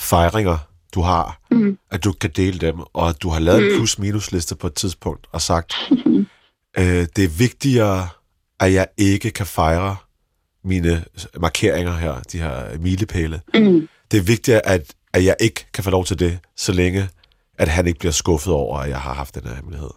[0.00, 0.58] fejringer,
[0.94, 1.78] du har, Mm.
[1.90, 5.26] at du kan dele dem, og at du har lavet en plus-minus-liste på et tidspunkt
[5.32, 5.74] og sagt,
[6.78, 8.08] øh, det er vigtigere,
[8.60, 9.96] at jeg ikke kan fejre
[10.64, 11.04] mine
[11.40, 13.40] markeringer her, de her milepæle.
[13.54, 13.88] Mm.
[14.10, 17.08] Det er vigtigere, at, at jeg ikke kan få lov til det, så længe,
[17.58, 19.90] at han ikke bliver skuffet over, at jeg har haft den her hemmelighed.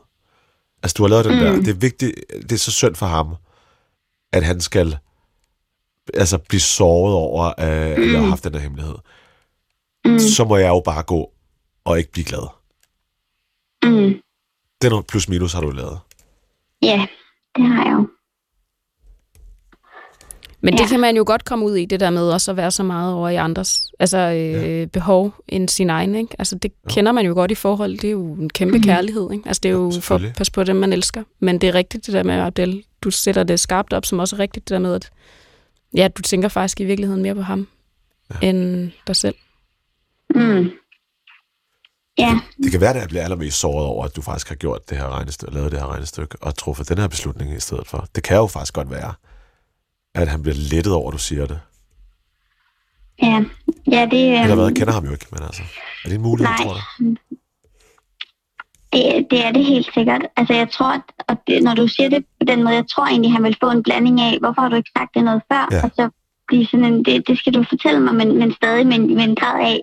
[0.84, 1.40] Altså, du har lavet den Mm.
[1.40, 1.52] der.
[1.56, 3.36] Det er vigtigt, det er så synd for ham,
[4.34, 4.98] at han skal
[6.14, 8.12] altså blive såret over, at mm.
[8.14, 8.96] jeg har haft den her hemmelighed.
[10.06, 10.20] Mm.
[10.20, 11.32] Så må jeg jo bare gå
[11.86, 12.48] og ikke blive glad.
[13.84, 14.14] Mm.
[14.82, 16.00] Den plus minus har du lavet.
[16.82, 17.08] Ja,
[17.56, 18.08] det har jeg jo.
[20.62, 20.88] Men det Ja.
[20.88, 23.14] kan man jo godt komme ud i, det der med også at være så meget
[23.14, 26.16] over i andres altså, øh, behov end sin egen.
[26.16, 26.36] Ikke?
[26.40, 27.92] Altså, det kender man jo godt i forhold.
[27.98, 28.84] Det er jo en kæmpe Mhm.
[28.84, 29.30] kærlighed.
[29.32, 29.44] Ikke?
[29.48, 31.24] Altså, det er jo for at passe på dem, man elsker.
[31.40, 34.36] Men det er rigtigt, det der med, Abdel, du sætter det skarpt op, som også
[34.36, 35.10] er rigtigt, det der med, at
[35.96, 37.68] ja, du tænker faktisk i virkeligheden mere på ham,
[38.42, 38.48] ja.
[38.48, 39.36] end dig selv.
[40.36, 40.70] Mm.
[42.18, 44.90] Ja, Det kan være, at jeg bliver allermest såret over, at du faktisk har gjort
[44.90, 48.08] det her regnestykke, lavet det her regnestykke, og truffet den her beslutning i stedet for.
[48.16, 49.14] Det kan jo faktisk godt være,
[50.16, 51.60] at han bliver lettet over, at du siger det.
[53.24, 53.44] ja.
[53.92, 54.66] Ja, det, Eller hvad?
[54.66, 55.62] Jeg kender ham jo ikke, men altså.
[56.06, 56.58] Er det en mulighed, Nej.
[56.66, 56.80] tror du?
[58.94, 60.22] det, det er det helt sikkert.
[60.38, 63.06] Altså, jeg tror, at, og det, når du siger det på den måde, jeg tror
[63.06, 65.68] egentlig, han vil få en blanding af, hvorfor har du ikke sagt det noget før?
[65.72, 65.84] Ja.
[65.84, 66.10] Og så
[66.48, 69.24] blive sådan en, det, det skal du fortælle mig, men, men stadig med, en- med
[69.24, 69.80] en grad af,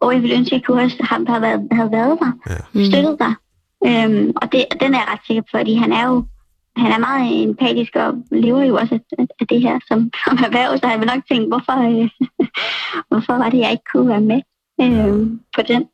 [0.00, 2.56] og jeg ville ønske, at jeg kunne have, have, have, været, have været der, Ja.
[2.72, 2.84] Mm.
[2.84, 3.34] støttet dig.
[3.86, 6.24] Øhm, og det, den er jeg ret sikker på, fordi han er jo
[6.76, 10.78] han er meget empatisk og lever jo også af, af det her som, som erhverv,
[10.78, 12.08] så han vil nok tænke, hvorfor, øh,
[13.08, 14.40] hvorfor var det, jeg ikke kunne være med
[14.80, 15.84] øh, på den.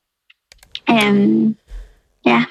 [0.90, 1.56] Øhm,
[2.26, 2.44] ja,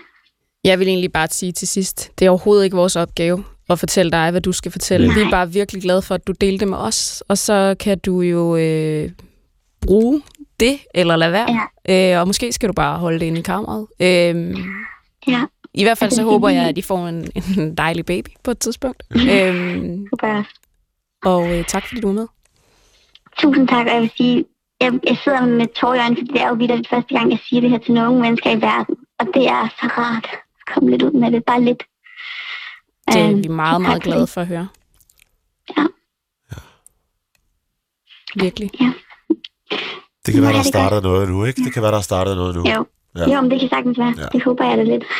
[0.64, 4.12] Jeg vil egentlig bare sige til sidst, det er overhovedet ikke vores opgave at fortælle
[4.12, 5.08] dig, hvad du skal fortælle.
[5.08, 5.16] Nej.
[5.16, 8.22] Vi er bare virkelig glade for, at du delte med os, og så kan du
[8.22, 9.10] jo øh,
[9.82, 10.22] bruge
[10.60, 11.68] det, eller lade være.
[11.88, 12.16] Ja.
[12.16, 13.88] Øh, og måske skal du bare holde det inde i kameraet.
[14.00, 14.58] Øh,
[15.28, 15.46] ja.
[15.74, 18.52] I hvert fald så håber er jeg, at I får en, en dejlig baby på
[18.52, 19.04] et tidspunkt.
[19.12, 20.08] øhm,
[21.24, 22.28] og øh, tak fordi du var med.
[23.38, 24.46] Tusind tak, og jeg vil sige,
[24.82, 27.40] jeg, jeg sidder med tårer i øjnene, fordi det er jo videre første gang, jeg
[27.50, 28.96] siger det her til nogle mennesker i verden.
[29.20, 31.84] Og det er så rart at komme lidt ud med det, bare lidt.
[33.08, 34.68] Det er Øhm, vi meget, meget glade for at høre.
[35.78, 35.86] Ja.
[38.36, 38.72] Virkelig.
[40.26, 41.64] Det kan være, Ja, der det gør startede noget nu, ikke?
[41.64, 42.70] Det kan være, der startede noget nu.
[42.70, 42.86] Jo.
[43.16, 43.36] Ja.
[43.36, 44.14] Jo, men det kan sagtens være.
[44.18, 44.26] Ja.
[44.34, 45.04] Det håber jeg da lidt.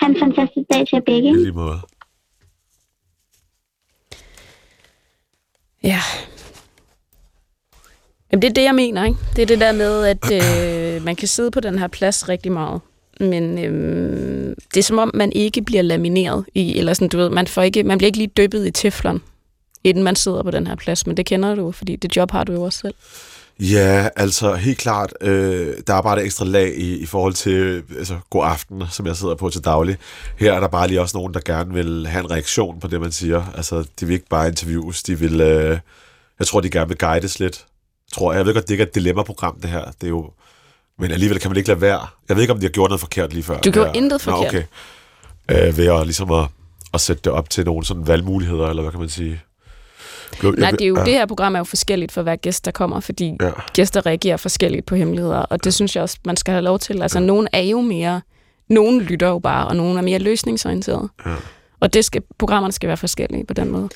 [0.00, 1.30] Ha' en fantastisk dag til jer begge.
[1.30, 1.80] I lige måde.
[5.84, 6.00] Ja.
[8.32, 9.18] Jamen, det er det, jeg mener, ikke?
[9.36, 12.52] Det er det der med, at øh, man kan sidde på den her plads rigtig
[12.52, 12.80] meget.
[13.20, 17.30] Men øh, det er som om, man ikke bliver lamineret i, eller sådan, du ved,
[17.30, 19.22] man, får ikke, man bliver ikke lige dyppet i teflon,
[19.84, 21.06] inden man sidder på den her plads.
[21.06, 22.94] Men det kender du, fordi det job har du jo også selv.
[23.70, 27.52] Ja, altså helt klart, øh, der er bare et ekstra lag i, i forhold til
[27.52, 29.96] øh, altså, god aften, som jeg sidder på til daglig.
[30.36, 33.00] Her er der bare lige også nogen, der gerne vil have en reaktion på det,
[33.00, 33.44] man siger.
[33.56, 35.78] Altså, de vil ikke bare interviews, de vil, øh,
[36.38, 37.66] jeg tror, de gerne vil guides lidt.
[38.12, 38.38] Tror jeg.
[38.38, 39.84] jeg ved godt, det ikke er et dilemma-program, det her.
[39.84, 40.30] Det er jo,
[40.98, 42.06] men alligevel kan man ikke lade være.
[42.28, 43.58] Jeg ved ikke, om de har gjort noget forkert lige før.
[43.60, 43.98] Du gjorde Ja.
[43.98, 44.52] intet forkert.
[44.52, 44.58] Nå,
[45.48, 45.68] okay.
[45.68, 46.46] Øh, ved at, ligesom at,
[46.94, 49.42] at sætte det op til nogle sådan valgmuligheder, eller hvad kan man sige?
[50.42, 52.64] Jeg, Nej, det er jo, ja, det her program er jo forskelligt for hver gæst,
[52.64, 53.50] der kommer, fordi Ja.
[53.72, 57.02] gæster reagerer forskelligt på hemmeligheder, og det synes jeg også, man skal have lov til.
[57.02, 58.20] Altså, nogen er jo mere,
[58.68, 61.08] nogen lytter jo bare, og nogen er mere løsningsorienterede.
[61.26, 61.34] Ja.
[61.80, 63.88] Og det skal, programmerne skal være forskellige på den måde.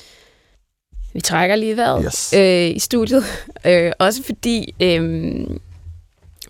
[1.13, 2.33] Vi trækker lige vejret Yes.
[2.33, 3.23] øh, i studiet,
[3.67, 5.47] øh, også fordi øh,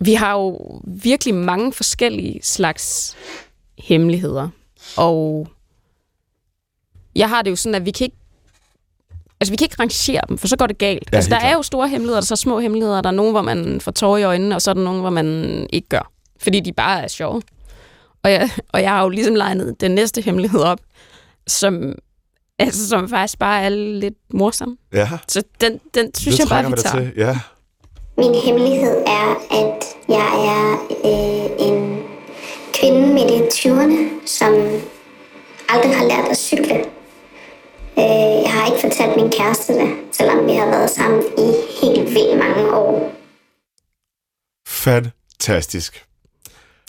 [0.00, 3.16] vi har jo virkelig mange forskellige slags
[3.78, 4.48] hemmeligheder,
[4.96, 5.48] og
[7.16, 8.16] jeg har det jo sådan, at vi kan ikke
[9.40, 11.08] Altså, vi kan ikke rangere dem, for så går det galt.
[11.12, 11.58] Ja, altså, der helt er klart.
[11.58, 13.00] jo store hemmeligheder, der er så små hemmeligheder.
[13.02, 15.10] Der er nogle, hvor man får tårer i øjnene, og så er der nogle, hvor
[15.10, 16.10] man ikke gør.
[16.42, 17.42] Fordi de bare er sjove.
[18.24, 20.78] Og jeg, og jeg har jo ligesom legnet den næste hemmelighed op,
[21.46, 21.92] som,
[22.58, 24.76] altså, som faktisk bare er lidt morsom.
[24.92, 27.04] Ja, Så den, den synes det jeg bare, vi tager.
[27.04, 27.12] til.
[27.16, 27.38] Ja.
[28.18, 30.72] Min hemmelighed er, at jeg er
[31.04, 31.98] øh, en
[32.74, 34.52] kvinde midt i 20'erne, som
[35.68, 36.84] aldrig har lært at cykle.
[37.98, 41.48] Øh, jeg har ikke fortalt min kæreste det, selvom vi har været sammen i
[41.82, 43.12] helt vildt mange år.
[44.68, 46.04] Fantastisk.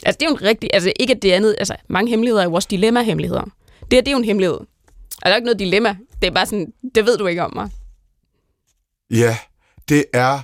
[0.06, 0.69] Altså, det er jo en rigtig...
[0.74, 1.56] Altså, ikke at det andet...
[1.58, 3.43] Altså, mange hemmeligheder er jo også dilemma-hemmeligheder.
[3.82, 4.58] Det her, det er jo en hemmelighed.
[4.58, 5.98] Altså, der er ikke noget dilemma.
[6.22, 7.69] Det er bare sådan, det ved du ikke om mig.
[9.12, 9.38] Ja,
[9.89, 10.39] det er,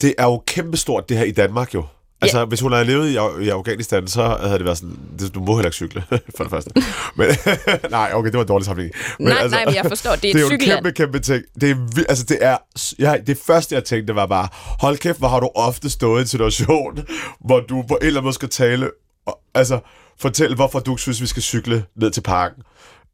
[0.00, 1.84] det er jo kæmpestort, det her i Danmark jo.
[2.22, 2.44] Altså, Ja.
[2.44, 4.96] hvis hun havde levet i, i Afghanistan, så havde det været sådan,
[5.34, 6.04] du må heller ikke cykle,
[6.36, 6.70] for det første.
[7.16, 7.26] Men,
[7.90, 9.02] nej, okay, det var en dårlig sammenligning.
[9.18, 11.18] Men Nej, nej, men jeg forstår, det er et det er jo en kæmpe, kæmpe
[11.20, 11.44] ting.
[11.60, 11.76] Det er,
[12.08, 12.56] altså, det er,
[12.98, 14.48] jeg, det første, jeg tænkte, var bare,
[14.80, 16.98] hold kæft, hvor har du ofte stået i en situation,
[17.44, 18.90] hvor du på en eller anden måde skal tale,
[19.26, 19.78] og, altså,
[20.20, 22.62] fortælle, hvorfor du synes, vi skal cykle ned til parken.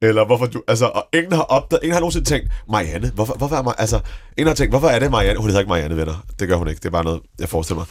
[0.02, 3.56] Eller hvorfor du, altså, og ingen har opdaget, ingen har nogensinde tænkt, Marianne, hvorfor, hvorfor
[3.56, 4.00] er Mar- altså,
[4.36, 6.68] ingen har tænkt, hvorfor er det Marianne, hun hedder ikke Marianne, venner, det gør hun
[6.68, 7.86] ikke, det er bare noget, jeg forestiller mig.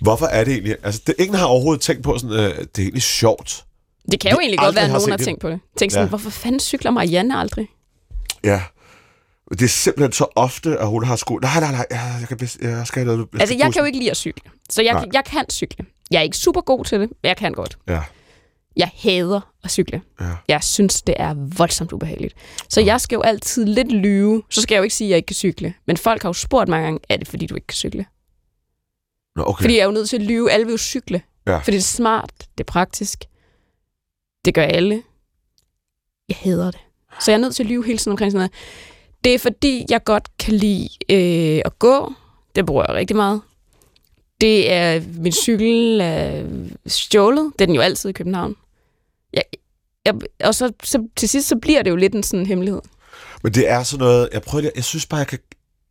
[0.00, 2.82] Hvorfor er det egentlig, altså, det, ingen har overhovedet tænkt på sådan, øh, det er
[2.82, 3.64] egentlig sjovt.
[4.10, 5.24] Det kan jo egentlig godt være, at nogen har det.
[5.24, 5.60] tænkt på det.
[5.78, 6.08] Tænk sådan, Ja.
[6.08, 7.68] hvorfor fanden cykler Marianne aldrig?
[8.44, 8.62] Ja.
[9.50, 11.36] Det er simpelthen så ofte, at hun har sko.
[11.36, 13.28] Nej, nej, nej, jeg, jeg, kan, jeg skal have noget.
[13.40, 14.50] Altså, jeg kan jo ikke lide at cykle.
[14.70, 15.04] Så jeg, Nej.
[15.12, 15.86] jeg kan cykle.
[16.10, 17.78] Jeg er ikke super god til det, men jeg kan godt.
[17.88, 18.00] Ja,
[18.76, 20.02] Jeg hader at cykle.
[20.20, 20.34] ja.
[20.48, 22.34] Jeg synes, det er voldsomt ubehageligt.
[22.68, 24.42] Så jeg skal jo altid lidt lyve.
[24.50, 25.74] Så skal jeg jo ikke sige, at jeg ikke kan cykle.
[25.86, 28.06] Men folk har jo spurgt mange gange, er det fordi, du ikke kan cykle?
[29.36, 29.62] Nå, okay.
[29.62, 30.50] Fordi jeg er jo nødt til at lyve.
[30.50, 31.22] Alle vil jo cykle.
[31.46, 31.56] Ja.
[31.58, 33.24] Fordi det er smart, det er praktisk.
[34.44, 35.02] Det gør alle.
[36.28, 36.80] Jeg hader det.
[37.20, 38.52] Så jeg er nødt til at lyve hele tiden omkring sådan noget.
[39.24, 42.12] Det er fordi, jeg godt kan lide øh, at gå.
[42.56, 43.40] Det bruger jeg rigtig meget.
[44.40, 46.44] Det er min cykel er
[46.86, 47.52] stjålet.
[47.52, 48.56] Det er den jo altid i København.
[49.32, 49.42] Jeg,
[50.06, 52.80] jeg, og så, så til sidst, så bliver det jo lidt en sådan hemmelighed.
[53.42, 55.38] Men det er sådan noget, jeg prøver det, jeg synes bare, jeg kan,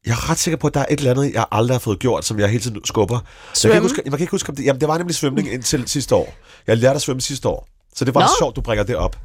[0.06, 2.00] jeg er ret sikker på, at der er et eller andet, jeg aldrig har fået
[2.00, 3.20] gjort, som jeg hele tiden skubber.
[3.64, 5.54] Jeg kan, ikke huske, jeg kan ikke huske, om det, jamen, det var nemlig svømning
[5.54, 6.34] indtil sidste år.
[6.68, 7.68] Jeg lærte at svømme sidste år.
[7.96, 8.28] Så det var Nå.
[8.40, 9.18] sjovt, du bringer det op.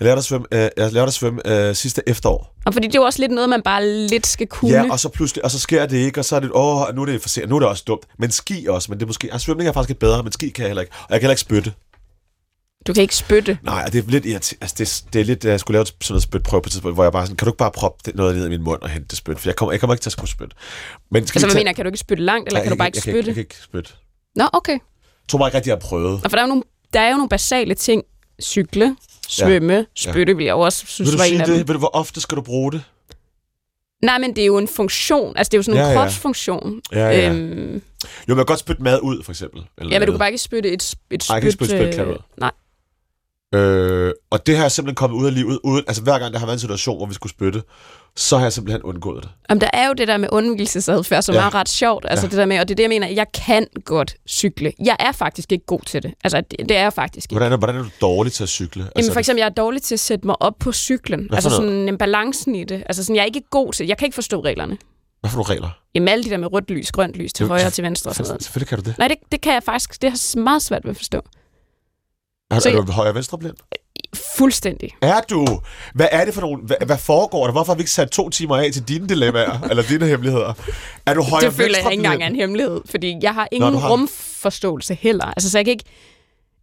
[0.00, 2.54] Jeg lærte at svømme, øh, jeg lærte at svømme øh, sidste efterår.
[2.66, 4.70] Og fordi det er jo også lidt noget, man bare lidt skal kunne.
[4.70, 7.02] Ja, og så pludselig, og så sker det ikke, og så er det, åh, nu
[7.02, 8.02] er det for sent, nu er det også dumt.
[8.18, 10.48] Men ski også, men det er måske, altså, svømning er faktisk lidt bedre, men ski
[10.50, 10.92] kan jeg heller ikke.
[10.94, 11.72] Og jeg kan heller ikke spytte.
[12.86, 13.58] Du kan ikke spytte.
[13.62, 14.64] Nej, det er lidt irriterende.
[14.64, 17.02] Altså, det, det er lidt, jeg skulle lave sådan noget spytprøve på et tidspunkt, hvor
[17.04, 19.08] jeg bare sådan, kan du ikke bare proppe noget ned i min mund og hente
[19.08, 19.38] det spyt?
[19.38, 20.56] For jeg kommer, jeg kommer ikke til at skulle spytte.
[21.10, 22.74] Men skal Altså, hvad tage- mener, kan du ikke spytte langt, eller Nej, kan du
[22.74, 23.28] jeg bare ikke jeg, spytte?
[23.28, 23.90] Jeg, kan ikke spytte.
[24.36, 24.72] Nå, okay.
[24.72, 24.80] Jeg
[25.28, 26.14] tror bare ikke rigtig, jeg har prøvet.
[26.14, 28.02] Og for der er jo nogle, der er jo nogle basale ting.
[28.42, 28.96] Cykle,
[29.28, 29.84] svømme, ja.
[29.94, 31.58] spytte, vil jeg også synes Vil du var en sige af det?
[31.58, 31.68] dem.
[31.68, 32.82] Ved du, hvor ofte skal du bruge det?
[34.02, 35.36] Nej, men det er jo en funktion.
[35.36, 36.04] Altså, det er jo sådan en Ja, ja, ja.
[36.04, 36.80] kropsfunktion.
[36.92, 37.30] Ja, ja.
[37.30, 37.80] Øhm, Jo,
[38.28, 39.62] jeg kan godt spytte mad ud, for eksempel.
[39.78, 41.28] Eller ja, men du kan bare ikke spytte et, et spyt...
[41.30, 42.16] Ej, jeg kan ikke spytte spytklat øh.
[42.36, 42.50] Nej.
[43.54, 46.38] Øh, og det har jeg simpelthen kommet ud af livet, uden, altså hver gang der
[46.38, 47.62] har været en situation, hvor vi skulle spytte,
[48.16, 49.30] så har jeg simpelthen undgået det.
[49.50, 51.40] Jamen, der er jo det der med undvigelsesadfærd, som Ja.
[51.40, 52.06] er ret sjovt.
[52.08, 52.30] Altså, Ja.
[52.30, 54.72] det der med, og det er det, jeg mener, jeg kan godt cykle.
[54.84, 56.14] Jeg er faktisk ikke god til det.
[56.24, 57.34] Altså, det, det er jeg faktisk ikke.
[57.34, 58.80] Hvordan er, hvordan er du dårlig til at cykle?
[58.82, 61.28] Jamen Altså, for eksempel, jeg er dårlig til at sætte mig op på cyklen.
[61.34, 61.62] Altså noget?
[61.72, 62.82] sådan en balancen i det.
[62.86, 64.78] Altså sådan, jeg er ikke god til Jeg kan ikke forstå reglerne.
[65.20, 65.68] Hvad for nogle regler?
[65.94, 68.10] Jamen alle de der med rødt lys, grønt lys til Jo, højre og til venstre
[68.10, 68.42] og sådan noget.
[68.42, 68.98] Selvfølgelig kan du det.
[68.98, 70.02] Nej, det, det kan jeg faktisk.
[70.02, 71.20] Det har meget svært ved at forstå.
[72.50, 73.56] Er, Så er du højre og venstre blind?
[74.38, 74.90] Fuldstændig.
[75.02, 75.46] Er du?
[75.94, 76.58] Hvad er det for nogle...
[76.62, 77.52] Hvad, hvad foregår der?
[77.52, 79.60] Hvorfor har vi ikke sat to timer af til dine dilemmaer?
[79.70, 80.52] eller dine hemmeligheder?
[81.06, 83.72] Er du højre det føler jeg ikke engang er en hemmelighed, fordi jeg har ingen
[83.72, 85.24] du har- rumforståelse heller.
[85.24, 85.84] Altså, så jeg kan ikke...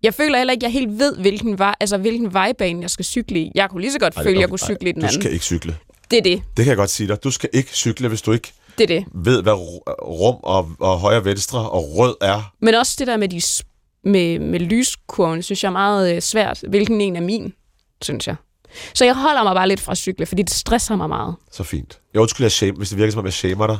[0.04, 3.06] Jeg føler heller ikke, at jeg helt ved, hvilken, vej, altså, hvilken vejbane jeg skal
[3.06, 3.52] cykle i.
[3.56, 5.08] Jeg kunne lige så godt Ej, føle, at jeg kunne ej, cykle i den Du
[5.08, 5.22] anden.
[5.22, 5.76] skal ikke cykle.
[6.12, 6.42] Det er det.
[6.58, 7.24] Det kan jeg godt sige dig.
[7.24, 9.06] Du skal ikke cykle, hvis du ikke Det er det.
[9.14, 12.54] ved, hvad ru- rum og, og højre og venstre og rød er.
[12.62, 13.42] Men også det der med, de,
[14.10, 16.64] med, med lyskurven, synes jeg er meget øh, svært.
[16.70, 17.54] Hvilken en er min,
[18.04, 18.36] synes jeg.
[18.94, 21.36] Så jeg holder mig bare lidt fra at cykle, fordi det stresser mig meget.
[21.52, 22.00] Så fint.
[22.14, 23.78] Jeg undskylder, jeg shame, hvis det virker som om, jeg shamer dig.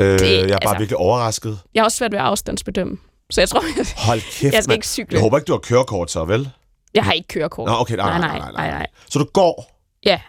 [0.00, 1.58] Øh, Det- jeg er bare altså- virkelig overrasket.
[1.74, 2.98] Jeg har også svært ved at afstandsbedømme.
[3.30, 4.72] Så jeg tror, jeg, Hold kæft, jeg skal mand.
[4.76, 5.14] ikke cykle.
[5.14, 6.50] Jeg håber ikke, du har kørekort så, vel?
[6.94, 7.66] Jeg har ikke kørekort.
[7.68, 8.86] Nå, okay, nej, nej, nej, nej, nej, nej.
[9.10, 9.80] Så du går?
[10.04, 10.20] Ja.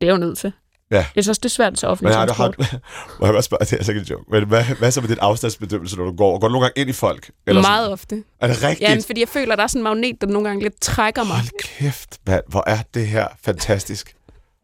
[0.00, 0.52] Det er jo nødt til.
[0.94, 1.06] Ja.
[1.14, 2.66] Jeg synes også, det er svært til offentlig Men du transport.
[2.66, 2.78] har,
[3.20, 5.08] må jeg bare spørge, det er altså ikke en joke, men hvad, hvad så med
[5.08, 6.38] din afstandsbedømmelse, når du går?
[6.38, 7.30] Går du nogle gange ind i folk?
[7.46, 7.92] Eller Meget sådan?
[7.92, 8.24] ofte.
[8.40, 8.80] Er det rigtigt?
[8.90, 11.24] Jamen, fordi jeg føler, at der er sådan en magnet, der nogle gange lidt trækker
[11.24, 11.36] mig.
[11.36, 12.42] Hold kæft, mand.
[12.48, 14.14] Hvor er det her fantastisk.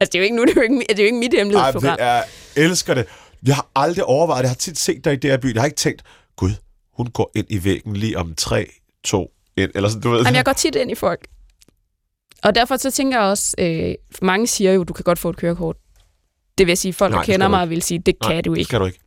[0.01, 1.35] Altså, det er jo ikke, nu, det er jo ikke, det er jo ikke mit
[1.35, 1.97] Ej, hemmelighedsprogram.
[1.97, 2.23] det er,
[2.57, 3.07] elsker det.
[3.47, 4.45] Jeg har aldrig overvejet det.
[4.45, 5.55] Jeg har tit set dig i det her by.
[5.55, 6.03] Jeg har ikke tænkt,
[6.37, 6.51] gud,
[6.97, 8.67] hun går ind i væggen lige om 3,
[9.05, 9.71] 2, 1.
[9.75, 10.19] Eller sådan, du ved.
[10.19, 11.21] Jamen, jeg går tit ind i folk.
[12.43, 15.37] Og derfor så tænker jeg også, øh, mange siger jo, du kan godt få et
[15.37, 15.77] kørekort.
[16.61, 17.69] Det vil sige, folk, Nej, der det kender mig, ikke.
[17.69, 18.69] vil sige, det Nej, kan du det ikke.
[18.69, 18.99] skal du ikke.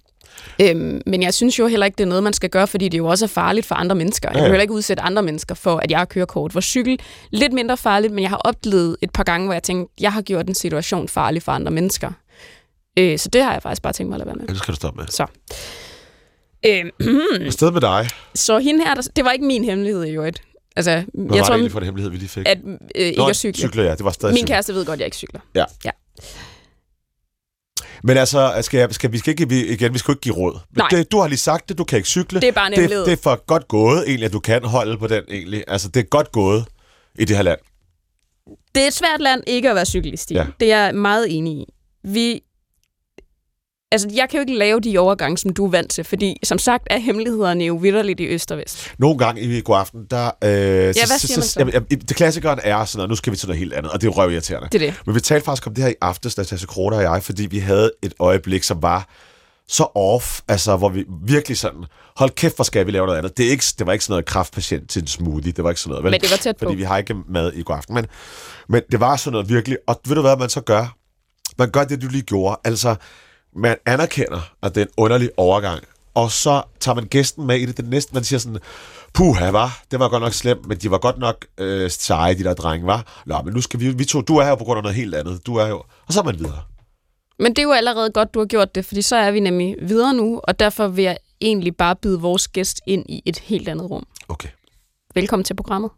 [0.61, 2.97] Øhm, men jeg synes jo heller ikke, det er noget, man skal gøre, fordi det
[2.97, 4.29] jo også er farligt for andre mennesker.
[4.29, 4.51] Jeg Ja, vil ja.
[4.51, 6.51] heller ikke udsætte andre mennesker for, at jeg har kørekort.
[6.51, 6.99] Hvor cykel
[7.31, 10.21] lidt mindre farligt, men jeg har oplevet et par gange, hvor jeg tænkte, jeg har
[10.21, 12.11] gjort en situation farlig for andre mennesker.
[12.99, 14.45] Øh, så det har jeg faktisk bare tænkt mig at lade være med.
[14.47, 15.07] Ja, det skal du stoppe med.
[15.07, 15.25] Så.
[16.65, 16.89] Øhm,
[17.47, 18.07] Afsted med dig.
[18.35, 20.41] så hende her, der, det var ikke min hemmelighed i øvrigt.
[20.75, 22.47] Altså, Hvad jeg var tror, det egentlig for en hemmelighed, vi lige fik?
[22.47, 22.57] at
[22.95, 23.59] øh, ikke Nå, at cykle.
[23.59, 23.91] cykler, ja.
[23.95, 24.55] Det var stadig Min cykler.
[24.55, 25.39] kæreste ved godt, at jeg ikke cykler.
[25.55, 25.65] Ja.
[25.85, 25.89] Ja.
[28.03, 30.59] Men altså, skal, jeg, skal vi skal ikke, vi, igen, vi skal ikke give råd.
[30.77, 30.87] Nej.
[30.91, 32.41] Det, du har lige sagt det, du kan ikke cykle.
[32.41, 35.07] Det er bare det, det er for godt gået, egentlig, at du kan holde på
[35.07, 35.63] den, egentlig.
[35.67, 36.65] Altså, det er godt gået
[37.19, 37.59] i det her land.
[38.75, 40.33] Det er et svært land ikke at være cyklist i.
[40.33, 40.45] Ja.
[40.59, 41.65] Det er jeg meget enig i.
[42.03, 42.41] Vi...
[43.93, 46.57] Altså, jeg kan jo ikke lave de overgange, som du er vant til, fordi som
[46.57, 48.93] sagt er hemmelighederne jo vidderligt i øst og vest.
[48.97, 50.25] Nogle gange i god aften, der...
[50.25, 51.59] Øh, ja, hvad siger man så?
[51.59, 54.01] Jamen, jamen, det klassikeren er sådan noget, nu skal vi til noget helt andet, og
[54.01, 54.69] det er jo røvirriterende.
[54.71, 55.01] Det er det.
[55.05, 57.59] Men vi talte faktisk om det her i aftes, Natasha Kroner og jeg, fordi vi
[57.59, 59.09] havde et øjeblik, som var
[59.67, 63.37] så off, altså hvor vi virkelig sådan, hold kæft, hvor skal vi lave noget andet.
[63.37, 65.81] Det, er ikke, det var ikke sådan noget kraftpatient til en smoothie, det var ikke
[65.81, 66.11] sådan noget, vel?
[66.11, 66.65] Men det var tæt på.
[66.65, 68.05] Fordi vi har ikke mad i god aften, men,
[68.69, 70.95] men det var sådan noget virkelig, og ved du hvad man så gør?
[71.57, 72.95] Man gør det, du lige gjorde, altså
[73.55, 77.65] man anerkender, at det er en underlig overgang, og så tager man gæsten med i
[77.65, 78.59] det, det næste, man siger sådan,
[79.13, 82.43] puha, var, det var godt nok slemt, men de var godt nok øh, seje, de
[82.43, 83.23] der drenge, var.
[83.25, 85.15] Nå, men nu skal vi, vi to, du er her på grund af noget helt
[85.15, 86.61] andet, du er jo, og så er man videre.
[87.39, 89.75] Men det er jo allerede godt, du har gjort det, fordi så er vi nemlig
[89.81, 93.69] videre nu, og derfor vil jeg egentlig bare byde vores gæst ind i et helt
[93.69, 94.05] andet rum.
[94.27, 94.49] Okay.
[95.15, 95.91] Velkommen til programmet.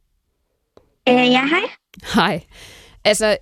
[1.10, 1.70] Øh, ja, hej.
[2.14, 2.44] Hej.
[3.04, 3.38] Altså,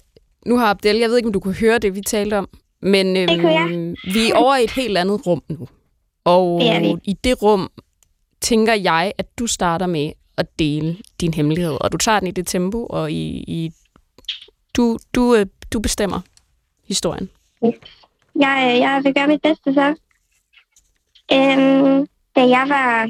[0.45, 2.49] nu har Abdel, jeg ved ikke, om du kunne høre det, vi talte om,
[2.84, 5.67] men øhm, vi er over i et helt andet rum nu.
[6.24, 7.72] Og Det i det rum
[8.41, 12.32] tænker jeg, at du starter med at dele din hemmelighed, og du tager den i
[12.32, 13.72] det tempo, og i, i
[14.76, 16.22] du, du, øh, du bestemmer
[16.88, 17.30] historien.
[18.39, 19.96] Jeg, øh, jeg vil gøre mit bedste så.
[21.34, 23.10] Øhm, da jeg var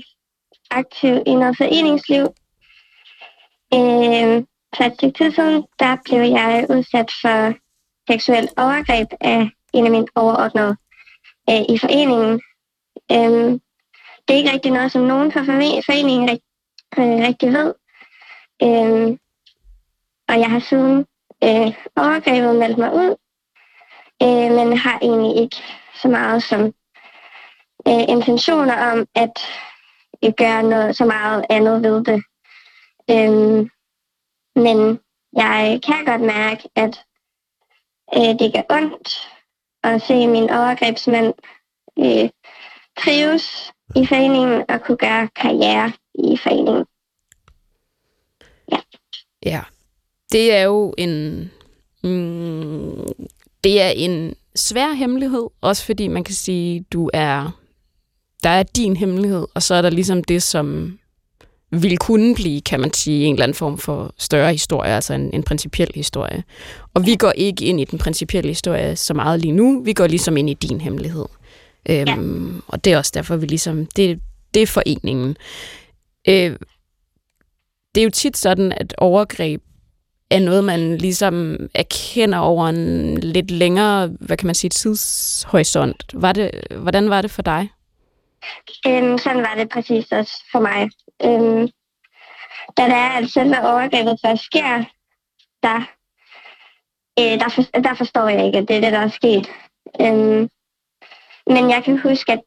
[0.72, 2.28] aktiv i noget foreningsliv,
[3.74, 7.54] øhm, for et stykke tid siden, der blev jeg udsat for
[8.12, 10.76] seksuelt overgreb af en af mine overordnede
[11.50, 12.42] øh, i foreningen.
[13.12, 13.62] Øhm,
[14.28, 16.44] det er ikke rigtig noget, som nogen fra foreningen rigt,
[16.98, 17.74] øh, rigtig ved.
[18.64, 19.20] Øhm,
[20.28, 21.06] og jeg har siden
[21.44, 23.16] øh, overgrebet meldt mig ud,
[24.24, 25.58] øh, men har egentlig ikke
[25.96, 26.62] så meget som
[27.88, 29.40] øh, intentioner om at
[30.24, 32.24] øh, gøre noget så meget andet ved det.
[33.10, 33.70] Øhm,
[34.56, 35.00] men
[35.34, 37.06] jeg kan godt mærke, at
[38.16, 39.33] øh, det gør ondt
[39.84, 41.34] at se min overgrebsmand
[42.00, 42.30] øh,
[43.00, 46.86] trives i foreningen og kunne gøre karriere i foreningen.
[49.46, 49.62] Ja.
[50.32, 51.52] Det er jo en...
[52.04, 53.08] Mm,
[53.64, 57.60] det er en svær hemmelighed, også fordi man kan sige, du er...
[58.44, 61.00] Der er din hemmelighed, og så er der ligesom det, som
[61.82, 65.30] vil kunne blive, kan man sige, en eller anden form for større historie, altså en,
[65.34, 66.44] en principiel historie.
[66.94, 70.08] Og vi går ikke ind i den principielle historie så meget lige nu, vi går
[70.08, 71.26] ligesom ind i din hemmelighed.
[71.90, 74.20] Øhm, Og det er også derfor, vi ligesom, det,
[74.54, 75.38] det er foreningen.
[76.28, 76.56] Øh,
[77.96, 79.62] det er jo tit sådan, at overgreb
[80.30, 86.04] er noget, man ligesom erkender over en lidt længere, hvad kan man sige, tidshorisont.
[86.14, 87.70] Var det, hvordan var det for dig?
[88.88, 90.90] Øhm, sådan var det præcis også for mig.
[91.26, 91.68] Øhm,
[92.78, 94.84] da det er, altså at selve overgrebet først sker,
[95.64, 95.80] der,
[97.20, 99.48] øh, der, for, der forstår jeg ikke, at det er det, der er sket.
[100.02, 100.50] Øhm,
[101.48, 102.42] men jeg kan huske, at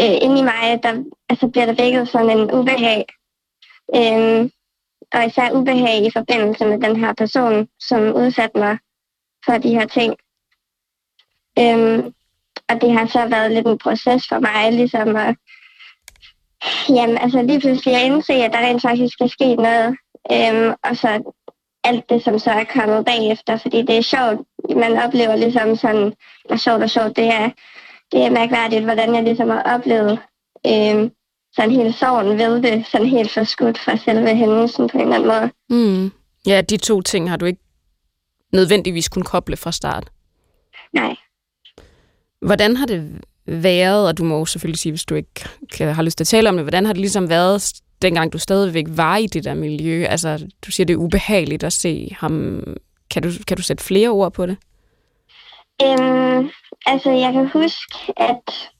[0.00, 3.04] øh, inde i mig, der altså, bliver der vækket sådan en ubehag.
[3.94, 4.50] Øhm,
[5.12, 8.78] og især ubehag i forbindelse med den her person, som udsatte mig
[9.44, 10.14] for de her ting.
[11.58, 12.14] Øhm,
[12.68, 15.36] og det har så været lidt en proces for mig, ligesom at
[16.94, 19.96] jamen, altså lige pludselig at indse, at der rent faktisk skal ske noget.
[20.32, 21.32] Øhm, og så
[21.84, 24.38] alt det, som så er kommet bagefter, fordi det er sjovt.
[24.76, 26.12] Man oplever ligesom sådan,
[26.50, 27.50] og sjovt og sjovt, det er,
[28.12, 30.18] det er mærkværdigt, hvordan jeg ligesom har oplevet
[30.66, 31.10] øhm,
[31.52, 35.28] sådan hele sorgen ved det, sådan helt forskudt fra selve hændelsen på en eller anden
[35.28, 35.50] måde.
[35.70, 36.10] Mm.
[36.46, 37.60] Ja, de to ting har du ikke
[38.52, 40.10] nødvendigvis kun koble fra start.
[40.92, 41.16] Nej.
[42.42, 43.20] Hvordan har det
[43.50, 46.28] været, og du må jo selvfølgelig sige, hvis du ikke kan, har lyst til at
[46.28, 47.72] tale om det, hvordan har det ligesom været,
[48.02, 50.04] dengang du stadigvæk var i det der miljø?
[50.04, 52.64] Altså, du siger, det er ubehageligt at se ham.
[53.10, 54.56] Kan du, kan du sætte flere ord på det?
[55.82, 56.50] Øhm,
[56.86, 58.70] altså, jeg kan huske, at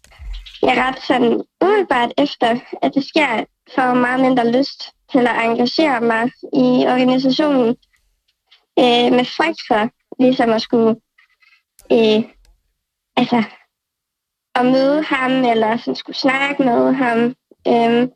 [0.63, 3.45] jeg ret sådan umiddelbart efter, at det sker,
[3.75, 7.69] får meget mindre lyst til at engagere mig i organisationen
[8.79, 9.91] øh, med frygt for
[10.23, 10.97] ligesom at skulle
[11.93, 12.23] øh,
[13.17, 13.43] altså,
[14.55, 17.19] at møde ham, eller sådan skulle snakke med ham.
[17.69, 18.11] Øhm,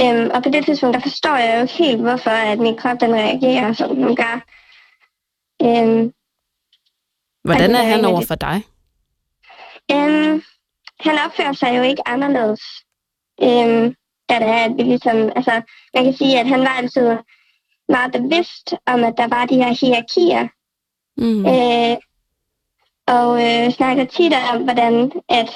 [0.00, 3.00] øhm, og på det tidspunkt, der forstår jeg jo ikke helt, hvorfor at min krop
[3.00, 4.44] den reagerer, som den gør.
[5.62, 6.12] Øhm,
[7.44, 8.62] Hvordan er han er over for dig?
[9.92, 10.42] øhm,
[11.00, 12.62] han opfører sig jo ikke anderledes,
[13.42, 13.94] øhm,
[14.28, 15.62] da det er, at vi ligesom, altså,
[15.94, 17.16] man kan sige, at han var altid
[17.88, 20.48] meget bevidst om, at der var de her hierarkier,
[21.16, 21.46] Mm.
[21.46, 21.96] Øh,
[23.06, 25.50] og øh, snakker tit om, hvordan at,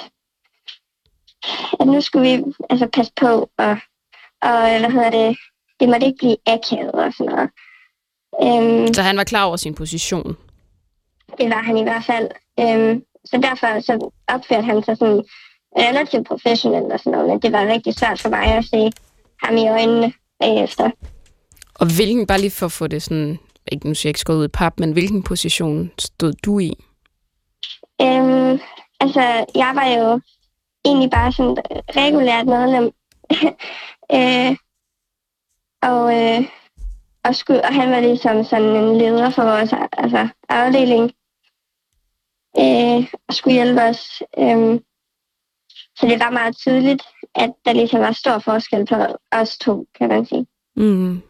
[1.79, 3.77] at nu skulle vi altså passe på, og,
[4.41, 5.37] og hvad hedder det,
[5.79, 7.49] det måtte ikke blive akavet og sådan noget.
[8.43, 10.37] Øhm, Så han var klar over sin position.
[11.37, 12.29] det var han i hvert fald.
[12.59, 15.23] Øhm, så derfor så opførte han sig sådan
[15.77, 18.91] relativt professionelt og sådan noget, men det var rigtig svært for mig at se
[19.43, 20.89] ham i øjnene bagefter.
[21.75, 23.39] Og hvilken, bare lige for at få det sådan,
[23.71, 26.73] ikke nu siger jeg ikke skåret ud i pap, men hvilken position stod du i?
[28.01, 28.59] Øhm,
[28.99, 30.21] altså, jeg var jo
[30.85, 31.57] egentlig bare sådan
[31.95, 32.91] regulært medlem.
[34.17, 34.57] øh,
[35.81, 36.47] og, øh,
[37.23, 41.11] og, skulle, og han var ligesom sådan en leder for vores altså, afdeling.
[42.59, 44.23] Øh, og skulle hjælpe os.
[44.37, 44.79] Øh,
[45.99, 47.03] så det var meget tydeligt,
[47.35, 48.95] at der ligesom var stor forskel på
[49.31, 50.47] os to, kan man sige.
[50.75, 51.21] Mm.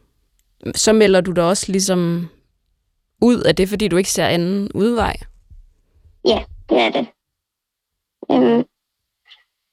[0.76, 2.30] Så melder du dig også ligesom
[3.22, 5.16] ud af det, fordi du ikke ser anden udvej.
[6.26, 7.08] Ja, det er det.
[8.32, 8.64] Øhm,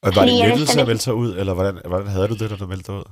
[0.02, 2.56] Og var det lettelse at melde sig ud, eller hvordan, hvordan havde du det, da
[2.56, 3.04] du meldte dig ud?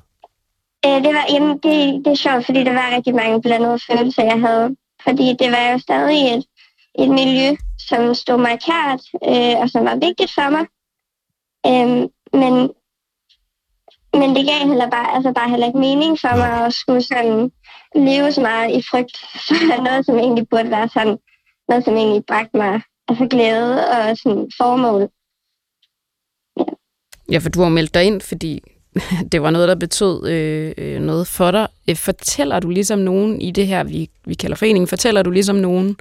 [0.87, 4.23] Øh, det, var, jamen, det, det er sjovt, fordi der var rigtig mange blandede følelser,
[4.23, 4.77] jeg havde.
[5.03, 6.45] Fordi det var jo stadig et,
[6.99, 7.57] et miljø,
[7.89, 10.65] som stod mig kært, øh, og som var vigtigt for mig.
[11.67, 12.09] Øh,
[12.41, 12.55] men,
[14.21, 17.53] men det gav heller bare, altså bare heller ikke mening for mig at skulle sådan
[17.95, 19.17] leve så meget i frygt
[19.47, 21.19] for noget, som egentlig burde være sådan,
[21.69, 25.09] noget, som egentlig bragte mig altså glæde og sådan formål.
[27.31, 28.63] Ja, for du har meldt dig ind, fordi
[29.33, 31.69] det var noget, der betød øh, øh, noget for dig.
[31.91, 35.57] Øh, Fortæller du ligesom nogen i det her, vi, vi kalder foreningen, fortæller du ligesom
[35.57, 35.97] nogen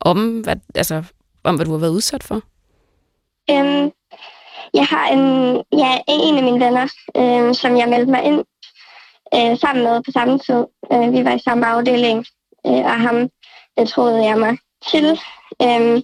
[0.00, 1.02] om, hvad, altså,
[1.44, 2.42] om, hvad du har været udsat for?
[3.50, 3.92] Øhm,
[4.74, 8.44] jeg har en, ja, en af mine venner, øhm, som jeg meldte mig ind
[9.34, 10.64] øh, sammen med på samme tid.
[10.92, 12.26] Øh, vi var i samme afdeling,
[12.66, 13.28] øh, og ham
[13.78, 14.58] det troede jeg mig
[14.90, 15.20] til.
[15.62, 16.02] Øhm,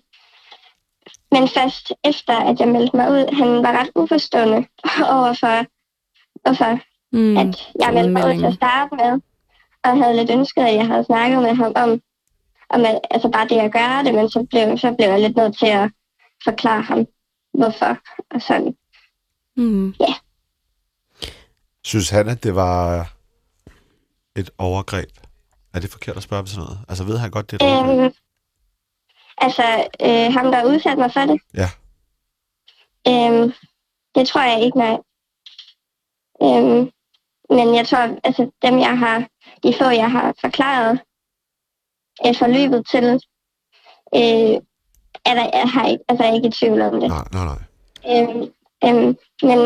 [1.33, 4.67] men først efter, at jeg meldte mig ud, han var ret uforstående
[5.17, 5.67] overfor,
[6.43, 6.81] hvorfor
[7.15, 7.37] Mm.
[7.37, 9.21] at jeg meldte mig ud til at starte med,
[9.85, 12.01] og havde lidt ønsket, at jeg havde snakket med ham om,
[12.71, 15.37] om at, altså bare det at gøre det, men så blev, så blev jeg lidt
[15.37, 15.91] nødt til at
[16.45, 17.07] forklare ham,
[17.55, 17.99] hvorfor
[18.31, 18.77] og sådan.
[19.57, 19.95] Mm.
[21.85, 23.13] Synes han, at det var
[24.37, 25.11] et overgreb?
[25.75, 26.79] Er det forkert at spørge om sådan noget?
[26.89, 28.15] Altså ved han godt, det er et overgreb?
[29.39, 29.63] Altså,
[30.03, 31.41] øh, ham, der udsatte mig for det?
[31.55, 31.69] Ja.
[33.09, 33.53] Øhm,
[34.15, 34.97] det tror jeg ikke, nej.
[36.43, 36.91] Øhm,
[37.51, 39.29] men jeg tror, altså dem, jeg har,
[39.63, 41.01] de få, jeg har forklaret
[42.27, 43.05] øh, forløbet til,
[44.15, 44.55] øh,
[45.29, 47.09] er der, jeg har ikke, altså, jeg er ikke i tvivl om det.
[47.09, 47.61] Nej, nej, nej.
[48.11, 48.43] Øhm,
[48.85, 49.59] øhm, men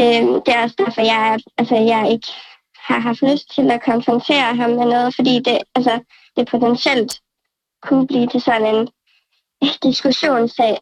[0.00, 2.28] øhm, det er også derfor, jeg, er- altså, jeg ikke
[2.76, 6.00] har haft lyst til at konfrontere ham med noget, fordi det, altså,
[6.36, 7.20] det potentielt
[7.82, 8.88] kunne blive til sådan en
[9.82, 10.78] diskussionssag,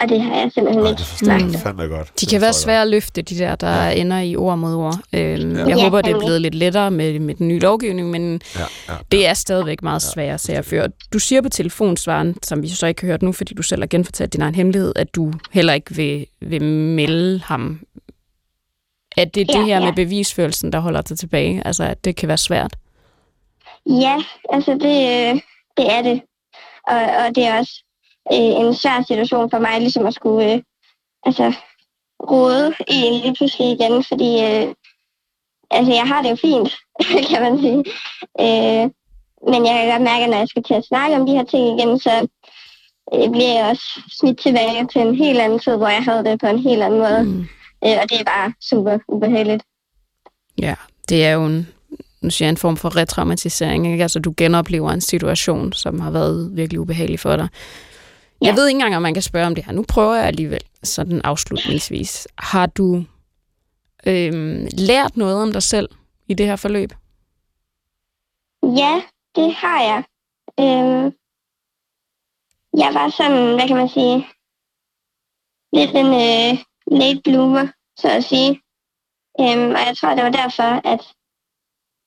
[0.00, 1.52] og det har jeg simpelthen Nej, ikke jeg Mm.
[1.54, 2.06] fandme godt.
[2.08, 3.90] De Det kan være svære at løfte, de der, der ja.
[4.00, 4.94] ender i ord mod ord.
[5.12, 5.58] Øhm, Ja.
[5.58, 8.56] Jeg Ja, håber, det er blevet lidt lettere med, med den nye lovgivning, men godt.
[8.88, 8.98] Ja, ja.
[9.12, 10.02] det er stadigvæk meget
[10.40, 10.88] se at føre.
[11.12, 13.86] Du siger på telefonsvaren, som vi så ikke har hørt nu, fordi du selv har
[13.86, 17.80] genfortalt din egen hemmelighed, at du heller ikke vil, vil melde ham.
[19.16, 19.84] At det er Ja, det her ja.
[19.84, 21.62] med bevisførelsen, der holder dig tilbage.
[21.66, 22.76] Altså, at det kan være svært.
[23.86, 24.16] Ja,
[24.52, 25.40] altså det, øh,
[25.76, 26.22] det er det.
[26.88, 27.84] Og, og det er også
[28.32, 30.62] øh, en svær situation for mig, ligesom at skulle øh,
[31.26, 31.52] altså,
[32.30, 34.74] rode i en lige pludselig igen, fordi øh,
[35.70, 36.70] altså, jeg har det jo fint,
[37.30, 37.78] kan man sige.
[38.44, 38.90] Øh,
[39.50, 41.44] men jeg kan godt mærke, at når jeg skal til at snakke om de her
[41.44, 42.28] ting igen, så
[43.14, 46.40] øh, bliver jeg også smidt tilbage til en helt anden tid, hvor jeg havde det
[46.40, 47.22] på en helt anden måde.
[47.24, 47.40] Mm.
[47.84, 49.62] Øh, og det er bare super ubehageligt.
[50.62, 50.74] Ja,
[51.08, 51.68] det er jo en,
[52.20, 53.86] nu siger jeg, en form for retraumatisering.
[53.92, 54.02] Ikke?
[54.02, 57.48] Altså, du genoplever en situation, som har været virkelig ubehagelig for dig.
[58.40, 58.54] Jeg Ja.
[58.54, 59.72] ved ikke engang, om man kan spørge om det her.
[59.72, 62.28] Nu prøver jeg alligevel sådan afslutningsvis.
[62.38, 63.04] Har du
[64.06, 65.88] øhm, lært noget om dig selv
[66.28, 66.92] i det her forløb?
[68.62, 69.02] Ja,
[69.36, 70.04] det har jeg.
[70.60, 71.04] Øhm,
[72.82, 74.16] jeg var sådan, hvad kan man sige,
[75.72, 76.58] lidt en øh,
[77.00, 77.66] late bloomer,
[78.00, 78.50] så at sige.
[79.40, 81.00] Øhm, og jeg tror, det var derfor, at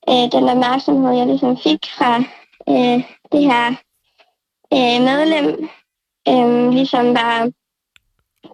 [0.10, 2.18] øh, den opmærksomhed, jeg ligesom fik fra
[2.70, 3.68] øh, det her
[4.74, 5.70] øh, medlem,
[6.28, 7.52] øh, ligesom var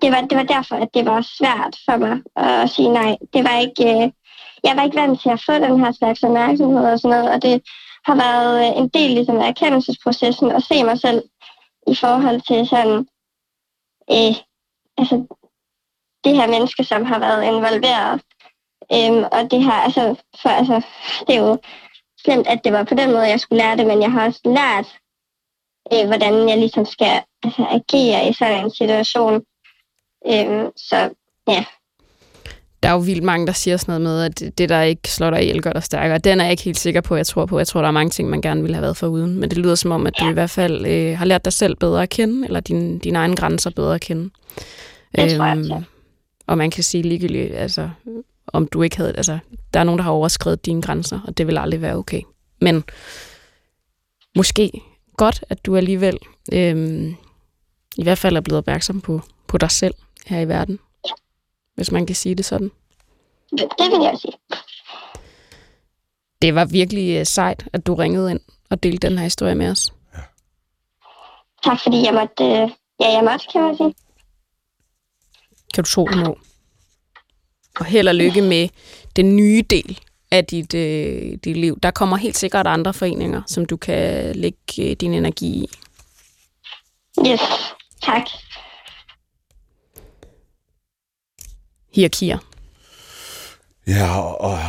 [0.01, 3.17] det, var, det var derfor, at det var svært for mig at sige nej.
[3.33, 4.11] Det var ikke, øh,
[4.63, 7.41] jeg var ikke vant til at få den her slags opmærksomhed og sådan noget, og
[7.41, 7.63] det
[8.05, 11.23] har været øh, en del ligesom, af erkendelsesprocessen at se mig selv
[11.87, 13.07] i forhold til sådan,
[14.11, 14.35] øh,
[14.97, 15.15] altså,
[16.23, 18.21] det her menneske, som har været involveret.
[18.93, 20.81] Øhm, og det her, altså, for, altså,
[21.27, 21.57] det er jo
[22.23, 24.41] slemt, at det var på den måde, jeg skulle lære det, men jeg har også
[24.45, 24.87] lært,
[25.93, 29.43] øh, hvordan jeg ligesom skal altså, agere i sådan en situation.
[30.27, 31.09] Øhm, så
[31.47, 31.65] ja.
[32.83, 35.29] Der er jo vildt mange, der siger sådan noget med, at det, der ikke slår
[35.29, 36.17] dig ihjel, gør dig stærkere.
[36.17, 37.57] Den er jeg ikke helt sikker på, jeg tror på.
[37.57, 39.39] Jeg tror, der er mange ting, man gerne ville have været for uden.
[39.39, 41.75] Men det lyder som om, at du i hvert fald øh, har lært dig selv
[41.75, 44.29] bedre at kende, eller dine, dine egne grænser bedre at kende.
[45.15, 45.81] Det tror jeg, ja.
[46.47, 47.89] Og man kan sige ligegyldigt, altså,
[48.47, 49.17] om du ikke havde...
[49.17, 49.39] Altså,
[49.73, 52.21] der er nogen, der har overskrevet dine grænser, og det vil aldrig være okay.
[52.61, 52.83] Men
[54.35, 54.81] måske
[55.17, 56.17] godt, at du alligevel
[56.53, 57.15] øhm,
[57.97, 59.93] i hvert fald er blevet opmærksom på, på dig selv
[60.25, 60.79] her i verden.
[61.75, 62.71] Hvis man kan sige det sådan.
[63.51, 64.33] Det, det vil jeg sige.
[66.41, 68.39] Det var virkelig øh, sejt, at du ringede ind
[68.69, 69.93] og delte den her historie med os.
[71.63, 72.69] Tak fordi jeg måtte, øh,
[72.99, 73.93] ja, jeg måtte, kan man sige.
[75.73, 76.37] Kan du tro det må.
[77.79, 78.69] Og held og lykke med
[79.15, 79.99] den nye del
[80.31, 81.79] af dit, øh, dit liv.
[81.83, 85.69] Der kommer helt sikkert andre foreninger, som du kan lægge øh, din energi i.
[87.27, 87.41] Yes,
[88.03, 88.21] tak.
[91.93, 92.37] Hierarkier.
[93.87, 94.59] Ja, og, og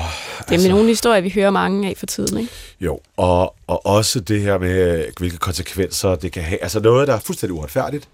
[0.48, 2.52] Det er med nogle historier, vi hører mange af for tiden, ikke?
[2.80, 6.62] Jo, og, og også det her med, hvilke konsekvenser det kan have.
[6.62, 8.08] Altså noget, der er fuldstændig uretfærdigt.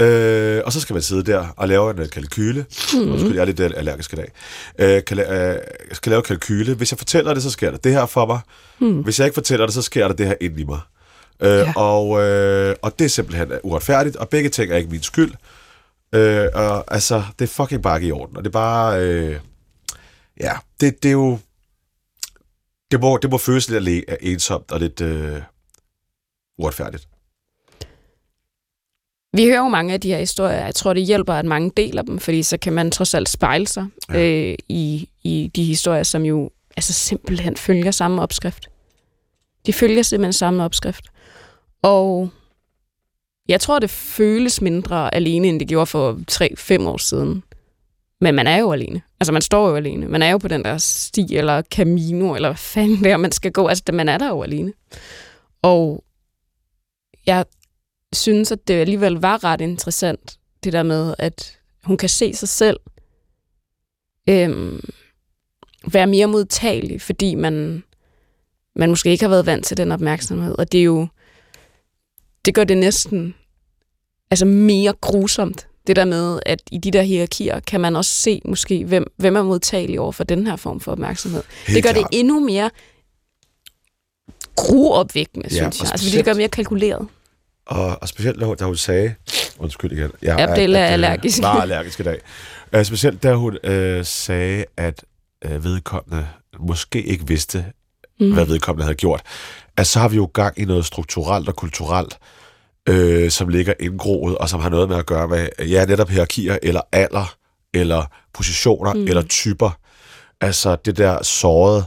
[0.00, 2.66] Øh, og så skal man sidde der og lave en øh, kalkyle.
[2.94, 3.12] Mm.
[3.12, 4.32] Undskyld, jeg er lidt øh, allergisk i dag.
[4.78, 5.58] Øh, kan, øh,
[5.92, 6.74] skal lave kalkyle.
[6.74, 8.40] Hvis jeg fortæller det, så sker der det her for mig.
[8.78, 9.00] Mm.
[9.00, 10.80] Hvis jeg ikke fortæller det, så sker der det her ind i mig.
[11.40, 11.72] Øh, ja.
[11.76, 15.32] og, øh, og det er simpelthen uretfærdigt, og begge ting er ikke min skyld.
[16.12, 18.36] Øh, og altså, det er fucking bare ikke i orden.
[18.36, 19.02] Og det er bare...
[19.02, 19.36] Øh,
[20.40, 21.38] ja, det, det er jo...
[22.90, 25.42] Det må, det må føles lidt ensomt og lidt øh,
[26.58, 27.08] uretfærdigt.
[29.38, 30.64] Vi hører jo mange af de her historier.
[30.64, 33.66] Jeg tror, det hjælper, at mange deler dem, fordi så kan man trods alt spejle
[33.66, 34.18] sig ja.
[34.20, 38.68] øh, i, i de historier, som jo altså simpelthen følger samme opskrift.
[39.66, 41.04] De følger simpelthen samme opskrift.
[41.82, 42.30] Og
[43.48, 46.20] jeg tror, det føles mindre alene, end det gjorde for
[46.82, 47.42] 3-5 år siden.
[48.20, 49.02] Men man er jo alene.
[49.20, 50.08] Altså, man står jo alene.
[50.08, 53.32] Man er jo på den der sti eller camino, eller hvad fanden det er, man
[53.32, 53.66] skal gå.
[53.66, 54.72] Altså, man er der jo alene.
[55.62, 56.04] Og
[57.26, 57.44] jeg
[58.12, 62.48] synes, at det alligevel var ret interessant, det der med, at hun kan se sig
[62.48, 62.80] selv
[64.28, 64.80] øhm,
[65.92, 67.82] være mere modtagelig, fordi man,
[68.76, 70.58] man måske ikke har været vant til den opmærksomhed.
[70.58, 71.06] Og det er jo,
[72.44, 73.34] det gør det næsten
[74.30, 78.40] altså mere grusomt, det der med, at i de der hierarkier kan man også se
[78.44, 81.42] måske, hvem, hvem er modtagelig over for den her form for opmærksomhed.
[81.66, 82.10] Helt det gør klart.
[82.12, 82.70] det endnu mere
[84.56, 85.90] gruopvækkende, Ja, synes jeg.
[85.92, 87.08] Altså, det gør mere kalkuleret.
[87.68, 89.14] Og, og specielt, da hun- sagde...
[89.58, 90.10] Undskyld igen.
[90.22, 91.40] Jeg Ja, det er øh, allergisk.
[91.40, 92.18] Meget allergisk i dag.
[92.76, 95.04] Uh, specielt da hun uh, sagde, at
[95.46, 97.64] uh, vedkommende måske ikke vidste,
[98.20, 98.32] mm.
[98.32, 99.22] hvad vedkommende havde gjort.
[99.76, 102.18] At så har vi jo gang i noget strukturelt og kulturelt,
[102.88, 106.58] øh, som ligger indgroet, og som har noget med at gøre med, ja, netop hierarkier,
[106.62, 107.34] eller alder,
[107.74, 108.04] eller
[108.34, 109.04] positioner, mm.
[109.04, 109.70] eller typer.
[110.40, 111.84] Altså det der sårede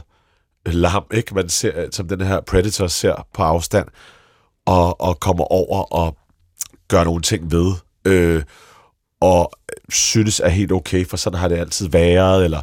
[0.66, 1.34] lam, ikke?
[1.34, 3.88] Man ser, som den her Predator ser på afstand,
[4.66, 6.16] og, og kommer over og
[6.88, 7.72] gør nogle ting ved,
[8.04, 8.42] øh,
[9.20, 9.52] og
[9.88, 12.60] synes er helt okay, for sådan har det altid været, eller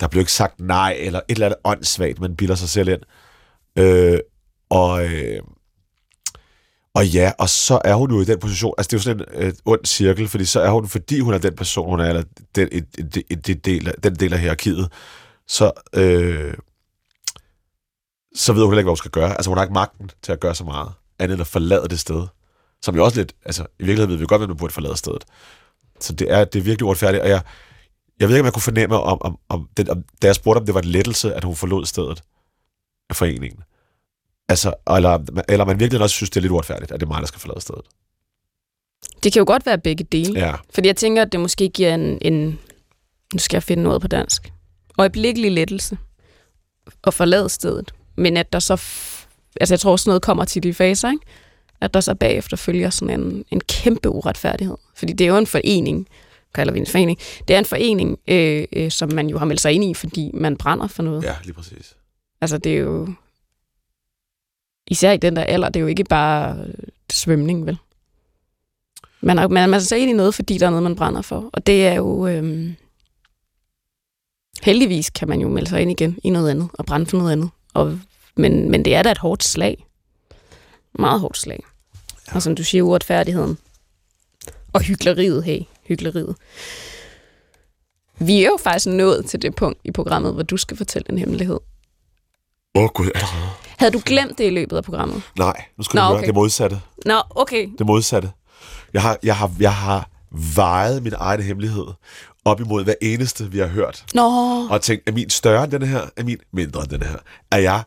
[0.00, 3.00] der blev ikke sagt nej, eller et eller andet åndssvagt, man bilder sig selv ind.
[3.78, 4.18] Øh,
[4.70, 5.42] og, øh,
[6.94, 9.42] og ja, og så er hun jo i den position, altså det er jo sådan
[9.42, 12.04] en øh, ond cirkel, fordi så er hun, fordi hun er den person, hun er,
[12.08, 12.22] eller
[12.54, 14.92] den, en, en, en, en del, af- den del af hierarkiet,
[15.48, 16.54] så, øh,
[18.34, 19.30] så ved hun heller ikke, hvad hun skal gøre.
[19.30, 20.88] Altså hun har ikke magten til at gøre så meget,
[21.18, 22.26] andet end at forlade det sted.
[22.82, 25.24] Som jo også lidt, altså i virkeligheden ved vi godt, at man burde forlade stedet.
[26.00, 27.42] Så det er, det er virkelig uretfærdigt, og jeg,
[28.20, 30.58] jeg ved ikke, om jeg kunne fornemme, om, om, om, den, om, da jeg spurgte,
[30.58, 32.22] om det var en lettelse, at hun forlod stedet
[33.10, 33.60] af foreningen.
[34.48, 37.20] Altså, eller, eller man virkelig også synes, det er lidt uretfærdigt, at det er mig,
[37.20, 37.82] der skal forlade stedet.
[39.22, 40.40] Det kan jo godt være begge dele.
[40.40, 42.58] Ja, Fordi jeg tænker, at det måske giver en, en
[43.32, 44.52] nu skal jeg finde noget på dansk,
[44.98, 45.98] øjeblikkelig lettelse
[47.04, 47.94] at forlade stedet.
[48.16, 48.76] Men at der så,
[49.60, 51.24] altså jeg tror også noget kommer til de faser, ikke?
[51.80, 54.76] at der så bagefter følger sådan en, en kæmpe uretfærdighed.
[54.94, 56.08] Fordi det er jo en forening,
[56.54, 59.60] kalder vi en forening, det er en forening, øh, øh, som man jo har meldt
[59.60, 61.24] sig ind i, fordi man brænder for noget.
[61.24, 61.96] ja, lige præcis.
[62.40, 63.08] Altså det er jo,
[64.86, 66.74] især i den der alder, det er jo ikke bare øh,
[67.12, 67.78] svømning, vel?
[69.20, 71.50] Man er, man, man så ind i noget, fordi der er noget, man brænder for.
[71.52, 72.26] Og det er jo...
[72.26, 72.74] Øhm,
[74.62, 77.32] heldigvis kan man jo melde sig ind igen i noget andet, og brænde for noget
[77.32, 77.50] andet.
[77.74, 78.00] Og,
[78.36, 79.86] men, men det er da et hårdt slag.
[80.98, 81.64] Meget hårdt slag.
[82.28, 82.34] Ja.
[82.34, 83.58] Og som du siger, uretfærdigheden.
[84.72, 86.36] Og hyggeleriet, hey, hyggeleriet.
[88.18, 91.18] Vi er jo faktisk nået til det punkt i programmet, hvor du skal fortælle en
[91.18, 91.60] hemmelighed.
[92.74, 93.10] Åh, oh, gud.
[93.78, 95.22] Havde du glemt det i løbet af programmet?
[95.38, 96.26] Nej, nu skal Nå, du okay.
[96.26, 96.80] det modsatte.
[97.06, 97.68] Nå, okay.
[97.78, 98.30] Det modsatte.
[98.92, 100.08] Jeg har, jeg har, jeg har
[100.56, 101.86] vejet min egen hemmelighed
[102.44, 104.04] op imod hver eneste, vi har hørt.
[104.14, 104.22] Nå,
[104.70, 106.00] Og tænkt, er min større end den her?
[106.16, 107.16] Er min mindre end den her?
[107.50, 107.82] Er jeg,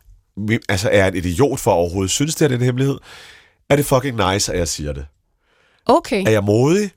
[0.70, 2.98] altså, er en idiot for at overhovedet synes, det er den hemmelighed?
[3.70, 5.06] Er det fucking nice, at jeg siger det?
[5.86, 6.24] okay.
[6.28, 6.92] Er jeg modig?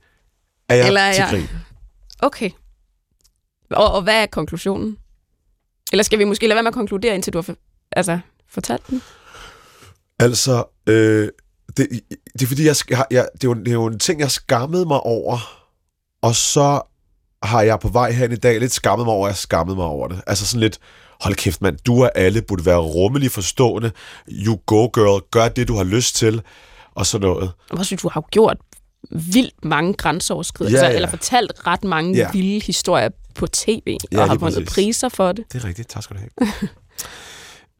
[0.69, 1.47] Er jeg Eller er til jeg- grin?
[2.19, 2.49] Okay.
[3.71, 4.97] Og, og hvad er konklusionen?
[5.91, 7.55] Eller skal vi måske lade være med at konkludere, indtil du har for,
[7.91, 8.19] altså,
[8.49, 9.01] fortalt den?
[10.19, 11.29] Altså, øh,
[11.77, 11.87] det,
[12.33, 14.31] det er fordi, jeg, jeg, jeg, det, er jo, det er jo en ting, jeg
[14.31, 15.37] skammede mig over,
[16.21, 16.81] og så
[17.43, 19.85] har jeg på vej hen i dag lidt skammet mig over, at jeg skammede mig
[19.85, 20.21] over det.
[20.27, 20.79] Altså sådan lidt,
[21.19, 23.91] hold kæft mand, du og alle burde være rummelig forstående.
[24.31, 26.41] You go girl, gør det, du har lyst til,
[26.95, 27.51] og sådan noget.
[27.69, 28.57] Og også, du har jo gjort
[29.11, 32.31] vildt mange grænseoverskridelser, Ja, ja, eller fortalt ret mange Ja.
[32.33, 35.45] vilde historier på tv, Ja, og har vundet priser for det.
[35.53, 36.49] Det er rigtigt, tak skal du have.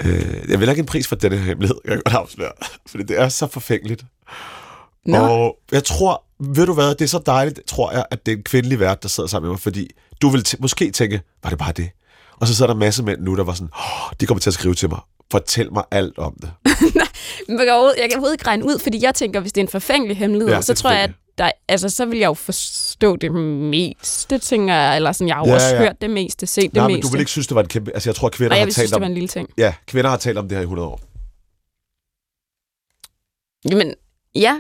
[0.06, 2.52] øh, jeg vil ikke en pris for denne hemmelighed, jeg kan godt afsløre,
[2.88, 4.06] fordi det er så forfængeligt.
[5.06, 8.32] Nå, Og jeg tror, ved du hvad, det er så dejligt, tror jeg, at det
[8.32, 9.88] er en kvindelig vært, der sidder sammen med mig, fordi
[10.22, 11.90] du vil t- måske tænke, var det bare det?
[12.42, 14.50] Og så sidder der en masse mænd nu, der var sådan, oh, de kommer til
[14.50, 15.00] at skrive til mig,
[15.32, 16.52] fortæl mig alt om det.
[17.48, 19.72] men jeg kan overhovedet- jeg ikke regne ud, fordi jeg tænker, hvis det er en
[19.72, 23.16] forfængelig hemmelighed, Ja, så det tror jeg, at der, altså, så vil jeg jo forstå
[23.16, 25.78] det meste, tænker jeg, eller sådan, jeg har jo Ja, også ja.
[25.78, 26.96] hørt det meste, set det Nej, meste.
[26.96, 27.92] men du vil ikke synes, det var en kæmpe...
[27.94, 29.02] Altså, jeg tror, kvinder Nej, jeg har talt synes, det om...
[29.02, 29.50] var en lille ting.
[29.58, 31.00] Ja, kvinder har talt om det her i 100 år.
[33.72, 33.94] Jamen,
[34.36, 34.60] ja,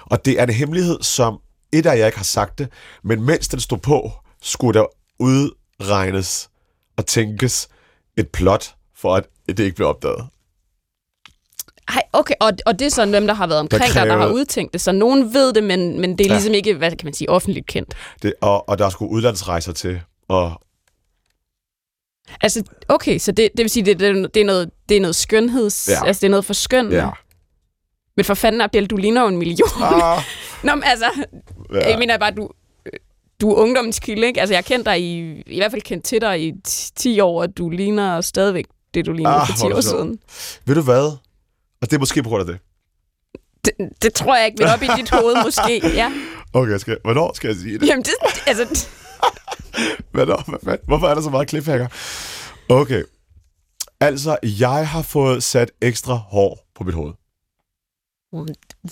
[0.00, 1.38] Og det er en hemmelighed, som
[1.72, 2.68] et af jer ikke har sagt det,
[3.04, 4.10] men mens den stod på,
[4.42, 4.86] skulle der
[5.18, 6.48] udregnes
[6.96, 7.68] og tænkes
[8.16, 10.26] et plot for, at det ikke blev opdaget.
[11.88, 14.26] Ej, okay, og, og det er sådan dem, der har været omkring der kræver- har
[14.32, 16.34] udtænkt det, så nogen ved det, men, men det er Ja.
[16.34, 17.94] ligesom ikke, hvad kan man sige, offentligt kendt.
[18.22, 20.62] Det, og, og der skulle udlandsrejser til, og
[22.40, 25.16] Altså, okay, så det, det vil sige, det, det, det, er noget, det er noget
[25.16, 25.88] skønheds...
[25.88, 26.06] Ja.
[26.06, 26.92] Altså, det er noget for skøn.
[26.92, 27.08] ja.
[28.16, 29.68] Men for fanden, Abdel, du ligner jo en million.
[29.82, 30.22] Ah,
[30.64, 31.26] Nå, men altså,
[31.72, 31.88] ja.
[31.90, 32.50] jeg mener bare, du,
[33.42, 34.40] du er ungdomskilde, ikke?
[34.40, 36.52] Altså, jeg har kendt dig i, i hvert fald kendt til dig i
[36.96, 38.64] 10 år, og du ligner stadigvæk
[38.94, 40.18] det, du lignede Ah, for 10 hvor er år siden.
[40.64, 41.04] Ved du hvad?
[41.80, 42.58] Og det er måske på grund af det.
[43.64, 46.12] Det, det tror jeg ikke, men op i dit hoved måske, ja.
[46.52, 47.86] Okay, skal, hvornår skal jeg sige det?
[47.88, 48.12] Jamen, det,
[48.46, 48.88] altså,
[50.12, 51.88] Hvornår, hvad, hvad, hvorfor er der så meget cliffhanger?
[52.68, 53.02] Okay.
[54.00, 57.12] Altså, jeg har fået sat ekstra hår på mit hoved.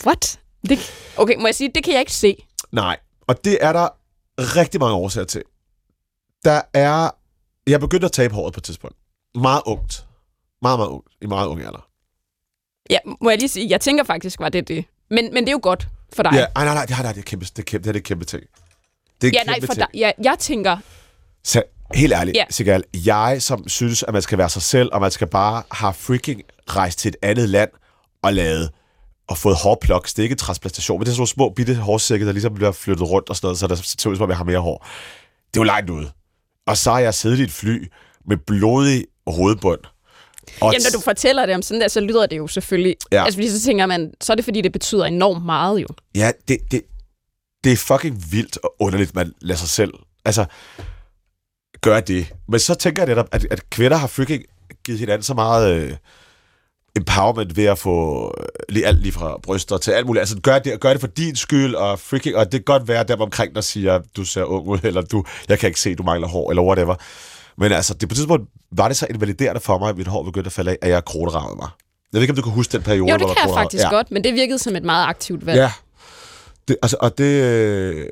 [0.07, 0.41] what?
[0.69, 0.79] Det,
[1.17, 2.37] okay, må jeg sige, det kan jeg ikke se.
[2.73, 2.97] Nej,
[3.27, 3.89] og det er der
[4.41, 5.43] rigtig mange årsager til.
[6.45, 7.11] Der er...
[7.67, 8.97] Jeg begyndte at tabe håret på et tidspunkt.
[9.35, 10.07] Meget ungt.
[10.63, 11.09] Meget, meget ungt.
[11.23, 11.87] I meget ung alder.
[12.91, 14.85] Ja, må jeg lige sige, jeg tænker faktisk, var det det.
[15.11, 16.33] Men, men det er jo godt for dig.
[16.33, 17.93] Ja, ej, nej, nej, det, har, nej, det er kæmpe, det er kæmpe, det er
[17.93, 18.43] det kæmpe ting.
[19.21, 19.87] Det er ja en nej, kæmpe for ting.
[19.93, 19.99] dig.
[19.99, 20.77] Ja, jeg tænker,
[21.45, 21.63] Så,
[21.95, 22.47] helt ærligt, yeah.
[22.51, 25.95] Sigal, jeg som synes, at man skal være sig selv, og man skal bare have
[25.95, 27.71] freaking rejst til et andet land
[28.23, 28.71] og lavet
[29.31, 32.27] og fået hårplok, det er ikke transplantation, men det er sådan nogle små bitte hårsække,
[32.27, 34.37] der ligesom bliver flyttet rundt og sådan noget, så der ser ud som om, jeg
[34.37, 34.87] har mere hår.
[35.55, 36.11] Det er jo langt ude.
[36.67, 37.91] Og så har jeg siddet i et fly
[38.27, 39.81] med blodig hovedbund.
[40.61, 42.97] Og jamen, når du fortæller det om sådan der, så lyder det jo selvfølgelig...
[43.13, 43.17] Ja.
[43.17, 43.25] Ja.
[43.25, 45.87] Altså, fordi så tænker man, så er det fordi, det betyder enormt meget jo.
[46.15, 46.83] Ja, det, det,
[47.65, 49.93] det er fucking vildt og underligt, man lader sig selv
[50.25, 50.45] altså,
[51.81, 52.33] gøre det.
[52.49, 54.45] Men så tænker jeg netop, at, at kvinder har freaking
[54.85, 55.97] givet hinanden så meget øh,
[56.97, 60.21] empowerment ved at få øh, lige alt lige fra bryster til alt muligt.
[60.21, 63.05] Altså, gør det, gør det for din skyld, og freaking, og det kan godt være
[63.05, 66.03] dem omkring, der siger, du ser ung ud, eller du, jeg kan ikke se, du
[66.03, 66.95] mangler hår, eller whatever.
[67.59, 70.23] Men altså, det på et tidspunkt var det så invaliderende for mig, at mit hår
[70.23, 71.69] begyndte at falde af, at jeg kroneravede mig.
[72.13, 73.55] Jeg ved ikke, om du kan huske den periode, Jo, hvor det der kan jeg
[73.55, 73.91] faktisk ja.
[73.91, 75.59] godt, men det virkede som et meget aktivt valg.
[75.59, 75.73] Ja.
[76.69, 77.25] Det, altså, og det...
[77.45, 78.07] øh,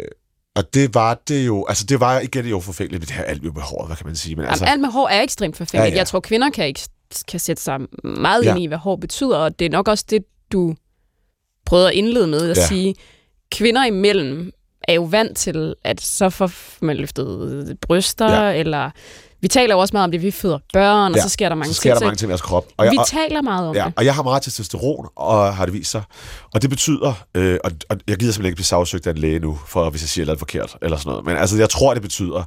[0.57, 1.67] Og det var det jo...
[1.69, 4.37] Altså, det var igen jo forfængeligt, det her alt med håret, hvad kan man sige.
[4.37, 5.93] Men altså, Altså, alt med hår er ekstremt forfængeligt.
[5.93, 5.95] Ja.
[5.95, 5.99] ja.
[5.99, 6.81] Jeg tror, kvinder kan, ikke,
[7.29, 8.51] kan sætte sig meget Ja.
[8.55, 10.75] ind i, hvad hår betyder, og det er nok også det, du
[11.67, 12.67] prøvede at indlede med at Ja.
[12.67, 12.95] sige,
[13.53, 14.53] kvinder imellem
[14.89, 16.51] er jo vant til, at så får
[16.81, 18.59] man løftet bryster, Ja.
[18.61, 18.91] eller
[19.41, 21.57] vi taler jo også meget om det, vi føder børn, Ja, og så sker der
[21.57, 22.07] mange så sker der ting.
[22.07, 22.65] mange ting i deres krop.
[22.65, 23.93] Og Og jeg, vi og, taler meget om ja, det.
[23.97, 26.03] og jeg har meget testosteron, og har det vist sig.
[26.55, 29.39] Og det betyder, øh, og, og jeg gider simpelthen ikke blive sagsøgt af en læge
[29.39, 31.25] nu, for hvis jeg siger noget forkert, eller sådan noget.
[31.27, 32.45] Men altså, jeg tror, det betyder,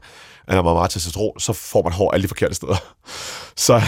[0.55, 2.75] man har meget testosteron, så får man hår alle de forkerte steder.
[3.55, 3.81] Så,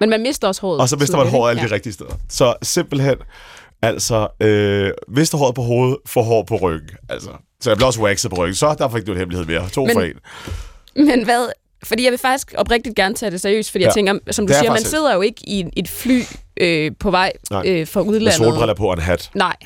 [0.00, 0.80] Men man mister også håret.
[0.80, 1.60] og så mister man tidligt, hår ikke?
[1.60, 2.10] alle de rigtige steder.
[2.28, 3.16] Så simpelthen,
[3.84, 6.90] Altså, øh, mister håret på hovedet, får hår på ryggen.
[7.08, 8.54] Altså, så jeg blev også waxet på ryggen.
[8.54, 9.68] Så der fik du en hemmelighed mere.
[9.68, 10.14] To Men- for en.
[11.06, 11.48] Men hvad...
[11.84, 13.88] Fordi jeg vil faktisk oprigtigt gerne tage det seriøst, fordi ja.
[13.88, 16.22] Jeg tænker, som du er siger, man sidder jo ikke i et fly
[16.56, 17.62] øh, på vej Nej.
[17.66, 18.34] øh, fra Med udlandet.
[18.34, 19.30] solbriller på og en hat.
[19.34, 19.56] Nej,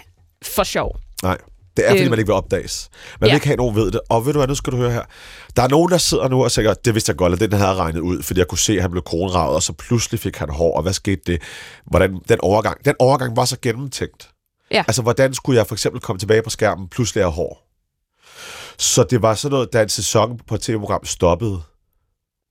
[0.43, 0.97] for sjov.
[1.23, 1.39] Nej.
[1.77, 2.11] Det er, fordi Øh.
[2.11, 2.89] man ikke vil opdages.
[3.21, 3.35] Man vil Ja.
[3.35, 4.01] ikke have, at nogen ved det.
[4.09, 5.03] Og ved du hvad, nu skal du høre her.
[5.57, 7.75] Der er nogen, der sidder nu og tænker, det vidste jeg godt, at den havde
[7.75, 10.51] regnet ud, fordi jeg kunne se, at han blev kronravet, og så pludselig fik han
[10.51, 11.43] hår, og hvad skete det?
[11.87, 14.31] Hvordan, den overgang, den overgang var så gennemtænkt.
[14.71, 14.85] Ja.
[14.89, 17.63] Altså, hvordan skulle jeg for eksempel komme tilbage på skærmen, pludselig have hår?
[18.79, 21.61] Så det var sådan noget, da en sæson på et tv-program stoppede,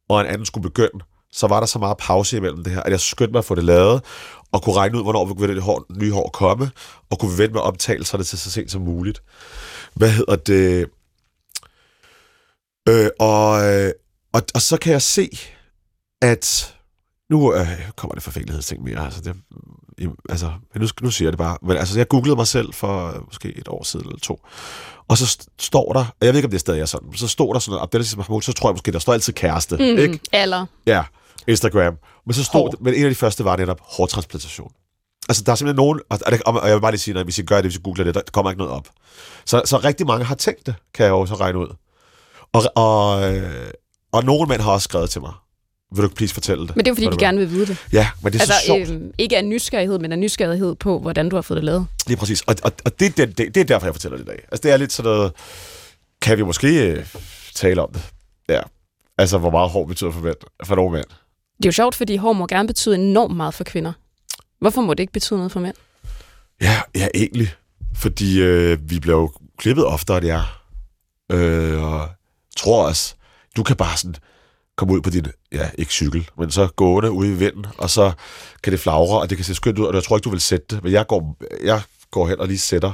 [0.10, 1.06] og en anden skulle begynde,
[1.36, 3.56] så var der så meget pause imellem det her, at jeg skyndte mig at få
[3.56, 4.04] det lavet,
[4.52, 6.72] og kunne regne ud, hvornår vi kunne det hår, nye hår komme,
[7.10, 9.24] og kunne vente med optagelserne til så sent som muligt.
[9.94, 10.90] Hvad hedder det?
[12.90, 13.92] Øh, og, øh,
[14.34, 15.30] og, og så kan jeg se,
[16.22, 16.76] at
[17.30, 19.06] nu øh, kommer det forfængelighedsting mere.
[19.06, 19.36] Altså, det,
[20.30, 21.58] altså, men nu, nu siger jeg det bare.
[21.62, 24.40] Men altså, jeg googlede mig selv for øh, måske et år siden eller to.
[25.08, 27.28] Og så st- står der, og jeg ved ikke, om det stadig er sådan, så
[27.28, 29.84] står der sådan noget, Abdelaziz Mahmoud, så tror jeg måske, der står altid kæreste, mm.
[29.84, 30.20] ikke?
[30.34, 30.66] Eller...
[30.86, 31.04] Ja,
[31.48, 31.98] Instagram.
[32.26, 32.74] Men så stod Hår.
[32.82, 34.72] men en af de første var netop hårtransplantation.
[35.30, 37.40] Altså, der er simpelthen nogen, og, det- og jeg vil bare lige sige, at hvis
[37.40, 38.88] I gør det, hvis I googler det, der kommer ikke noget op.
[39.46, 41.76] Så, så rigtig mange har tænkt det, kan jeg jo så regne ud.
[42.54, 43.68] Og, og, øh,
[44.12, 45.32] og nogle mænd har også skrevet til mig.
[45.96, 46.76] Vil du please fortælle det?
[46.76, 47.78] Men det er fordi de gerne vil vide det.
[47.94, 48.90] Ja, men det er Altså, så sjovt.
[48.90, 51.88] øh, ikke af nysgerrighed, men af nysgerrighed på, hvordan du har fået det lavet.
[52.08, 52.42] Lige præcis.
[52.42, 54.40] Og, og, og det, det, det, det er derfor, jeg fortæller det i dag.
[54.52, 55.32] Altså, det er lidt sådan noget...
[56.22, 57.06] Kan vi måske øh,
[57.56, 58.02] tale om det?
[58.50, 58.62] Ja.
[59.18, 60.36] Altså, hvor meget hår betyder for, mænd,
[60.66, 61.06] for nogle mænd.
[61.58, 63.94] Det er jo sjovt, fordi hår må gerne betyde enormt meget for kvinder.
[64.60, 65.76] Hvorfor må det ikke betyde noget for mænd?
[66.62, 67.54] Ja, ja, egentlig.
[67.96, 70.44] Fordi øh, vi bliver jo klippet oftere, end jeg
[71.32, 72.10] øh, og
[72.58, 73.16] tror også,
[73.58, 74.16] du kan bare sådan
[74.78, 78.12] komme ud på din, ja, ikke cykel, men så gående ude i vinden, og så
[78.64, 80.42] kan det flagre, og det kan se skønt ud, og jeg tror ikke, du vil
[80.42, 81.82] sætte det, men jeg går, jeg
[82.12, 82.92] går hen og lige sætter,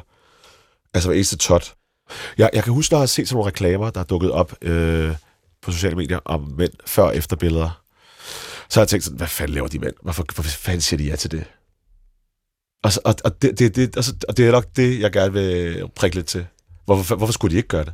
[0.93, 1.76] altså hver eneste tot.
[2.38, 4.55] Jeg, jeg kan huske, at jeg har set sådan nogle reklamer, der er dukket op
[4.62, 5.16] øh,
[5.62, 7.80] på sociale medier om mænd før og efter billeder.
[8.72, 9.93] Så har jeg tænkt sådan, hvad fanden laver de mænd?
[10.01, 11.43] Hvorfor, hvorfor fanden siger de ja til det?
[12.84, 15.11] Og, så, og, og, det, det, det, og, så, og det er nok det, jeg
[15.11, 16.47] gerne vil prikke lidt til.
[16.86, 17.93] Hvorfor, hvorfor skulle de ikke gøre det?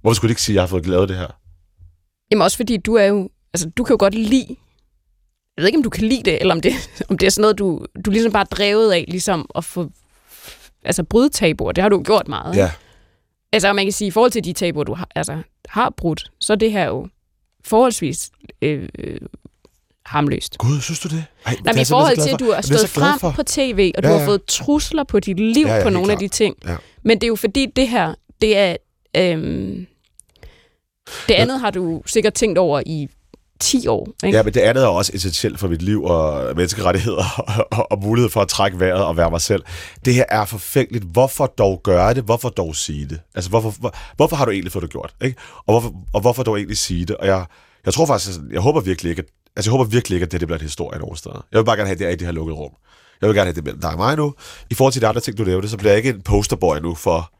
[0.00, 1.26] Hvorfor skulle de ikke sige, at jeg har fået lavet det her?
[2.30, 4.56] Jamen også fordi du er jo, altså du kan jo godt lide,
[5.56, 6.72] jeg ved ikke om du kan lide det, eller om det,
[7.10, 9.90] om det er sådan noget, du, du ligesom bare er drevet af, ligesom at få,
[10.84, 12.56] altså bryde tabuer, det har du jo gjort meget.
[12.56, 12.72] Ja,
[13.52, 16.52] Altså man kan sige, i forhold til de tabuer, du har, altså, har brudt, så
[16.52, 17.08] er det her jo
[17.64, 18.30] forholdsvis
[18.62, 19.20] øh, øh,
[20.08, 20.58] harmløst.
[20.58, 21.24] gud, synes du det?
[21.46, 23.30] Ej, Nej, men i forhold til, at du har stået frem for.
[23.30, 24.26] på tv, og Ja, du har ja.
[24.26, 26.32] fået trusler på dit liv Ja, ja, på nogle af klart.
[26.32, 26.54] de ting.
[26.66, 26.76] Ja.
[27.04, 28.76] Men det er jo fordi, det her, det er...
[29.16, 29.86] Øhm,
[31.28, 33.08] det andet har du sikkert tænkt over i
[33.60, 34.36] 10 år, ikke?
[34.36, 38.02] Ja, men det andet er også essentielt for mit liv og menneskerettigheder og, og, og
[38.02, 39.62] mulighed for at trække vejret og være mig selv.
[40.04, 41.04] Det her er forfængeligt.
[41.04, 42.24] Hvorfor dog gøre det?
[42.24, 43.20] Hvorfor dog sige det?
[43.34, 45.14] Altså, hvorfor, hvor, hvorfor har du egentlig fået det gjort?
[45.24, 45.36] Ikke?
[45.56, 47.16] Og, hvorfor, og hvorfor dog egentlig sige det?
[47.16, 47.44] Og jeg,
[47.86, 49.28] jeg tror faktisk, altså, jeg håber virkelig ikke, at,
[49.58, 51.46] altså, jeg håber virkelig ikke, at det, det bliver en historie nogen steder.
[51.52, 52.72] Jeg vil bare gerne have, at det er i det her lukkede rum.
[53.20, 54.34] Jeg vil gerne have det mellem dig og mig nu.
[54.70, 56.94] I forhold til de andre ting, du nævnte, så bliver jeg ikke en posterboy nu
[56.94, 57.32] for,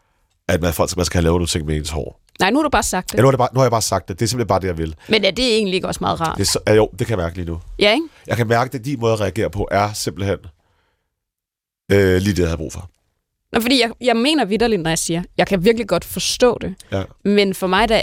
[0.48, 2.20] at man, folk, man skal have lavet nogle ting med ens hår.
[2.40, 3.18] Nej, nu har du bare sagt det.
[3.18, 4.18] Ja, nu, har det bare, nu har jeg bare sagt det.
[4.18, 4.94] Det er simpelthen bare det, jeg vil.
[5.08, 6.36] Men er det egentlig ikke også meget rart?
[6.36, 7.60] Det er så, ja, jo, det kan jeg mærke lige nu.
[7.78, 8.06] Ja, ikke?
[8.26, 10.38] Jeg kan mærke, at din måde at reagere på er simpelthen
[11.92, 12.90] øh, lige det, jeg har brug for.
[13.52, 16.74] Nå, fordi jeg, jeg mener vidderligt, når jeg siger, jeg kan virkelig godt forstå det.
[16.92, 17.02] Ja.
[17.24, 18.02] Men for mig, der,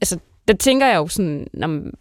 [0.00, 0.18] altså,
[0.48, 1.92] der tænker jeg jo sådan, nå, men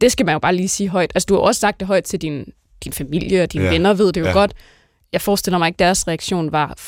[0.00, 1.12] det skal man jo bare lige sige højt.
[1.14, 2.52] Altså, du har også sagt det højt til din,
[2.84, 3.70] din familie og dine Ja.
[3.70, 4.32] venner, ved det jo Ja.
[4.32, 4.52] godt.
[5.12, 6.78] Jeg forestiller mig ikke, deres reaktion var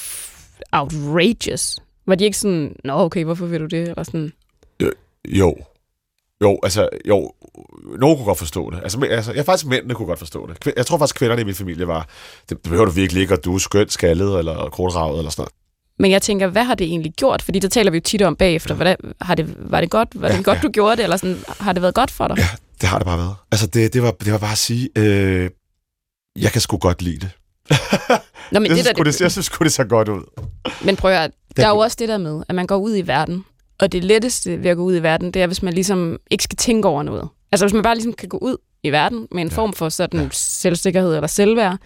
[0.73, 1.77] outrageous.
[2.07, 3.89] Var de ikke sådan, nå okay, hvorfor vil du det?
[3.89, 4.33] Eller sådan,
[5.29, 5.57] Jo.
[6.43, 7.33] Jo, altså, jo.
[7.99, 8.81] Nogen kunne godt forstå det.
[8.83, 10.73] Altså, men, altså jeg faktisk mændene kunne godt forstå det.
[10.77, 12.09] Jeg tror faktisk, kvinderne i min familie var,
[12.49, 15.53] det behøver du virkelig ikke, og du er skønt skaldet, eller kronravet, eller sådan noget.
[16.03, 17.43] Men jeg tænker, hvad har det egentlig gjort?
[17.43, 18.75] Fordi der taler vi jo tit om bagefter.
[18.75, 20.63] Hvordan, har det, var det godt, var det Ja, godt ja.
[20.63, 21.03] du gjorde det?
[21.03, 22.37] Eller sådan, har det været godt for dig?
[22.39, 22.49] Ja,
[22.81, 23.35] det har det bare været.
[23.53, 25.51] Altså, det, det, var, det var bare at sige, øh,
[26.37, 27.31] jeg kan sgu godt lide det.
[28.53, 30.23] Nå, men jeg, det, synes, der, det, jeg synes det ser godt ud.
[30.85, 32.97] Men prøv at høre, der er jo også det der med, at man går ud
[32.97, 33.45] i verden,
[33.81, 36.45] og det letteste ved at gå ud i verden, det er, hvis man ligesom ikke
[36.45, 37.29] skal tænke over noget.
[37.53, 39.55] Altså hvis man bare ligesom kan gå ud i verden med en ja.
[39.55, 40.29] form for sådan ja.
[40.33, 41.79] selvsikkerhed eller selvværd,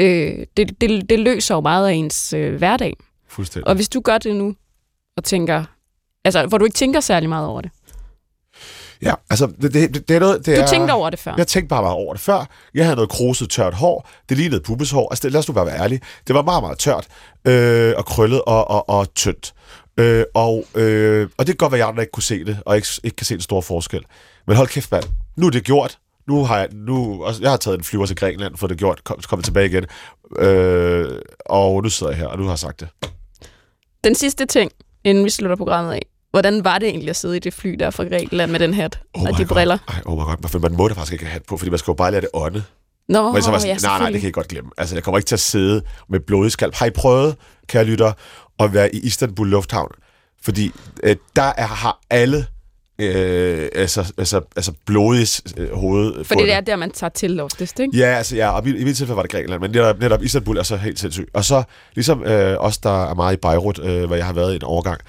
[0.00, 2.92] øh, det, det, det løser jo meget af ens øh, hverdag.
[3.36, 3.68] Fuldstændig.
[3.68, 4.54] Og hvis du gør det nu,
[5.16, 5.64] og tænker,
[6.24, 7.70] altså hvor du ikke tænker særlig meget over det.
[9.02, 10.46] Ja, altså, det, det, det, det er noget...
[10.46, 11.34] Det Du er, tænkte over det før.
[11.36, 12.46] Jeg tænkte bare meget over det før.
[12.74, 14.08] Jeg havde noget kruset, tørt hår.
[14.28, 15.08] Det lignede pubeshår.
[15.12, 16.00] Altså, det, lad os nu bare være ærlige.
[16.26, 17.06] Det var meget, meget tørt
[17.44, 19.54] øh, og krøllet og, og, og tyndt.
[19.96, 22.58] Øh, og, øh, og det kan godt være, at jeg andre ikke kunne se det,
[22.66, 24.04] og ikke, ikke kan se en stor forskel.
[24.46, 25.04] Men hold kæft, mand.
[25.36, 25.98] Nu er det gjort.
[26.28, 29.04] nu har jeg, nu, også, jeg har taget en flyver til Grækenland, for det gjort,
[29.04, 29.86] kom, kommet tilbage igen.
[30.38, 32.88] Øh, og nu sidder jeg her, og nu har jeg sagt det.
[34.06, 34.70] Den sidste ting,
[35.04, 36.02] inden vi slutter programmet af.
[36.30, 38.98] Hvordan var det egentlig at sidde i det fly der fra Grækenland med den hat
[39.14, 39.46] Oh og de God.
[39.46, 39.78] briller?
[39.88, 41.90] Ej, oh my god, man må da faktisk ikke have hat på, fordi man skal
[41.90, 42.64] jo bare lade det ånde.
[43.08, 44.70] Nå, Men så var jeg ja, sådan, nej, nej, det kan I godt glemme.
[44.78, 46.74] Altså, jeg kommer ikke til at sidde med blodig skalp.
[46.74, 47.36] Har I prøvet,
[47.68, 48.12] kære lytter,
[48.60, 49.90] at være i Istanbul Lufthavn?
[50.42, 50.70] Fordi
[51.02, 52.46] øh, der er, har alle
[52.98, 55.26] øh, altså, altså, altså blodig
[55.56, 56.24] øh, hoved.
[56.24, 56.46] Fundet.
[56.46, 57.96] det er der, man tager til oftest, ikke?
[57.98, 60.56] Ja, altså ja, og i, i mit tilfælde var det Grækenland, men netop, netop Istanbul
[60.58, 61.30] er så helt sindssygt.
[61.32, 61.62] Og så,
[61.94, 64.64] ligesom øh, os, der er meget i Beirut, øh, hvor jeg har været i en
[64.64, 65.00] overgang,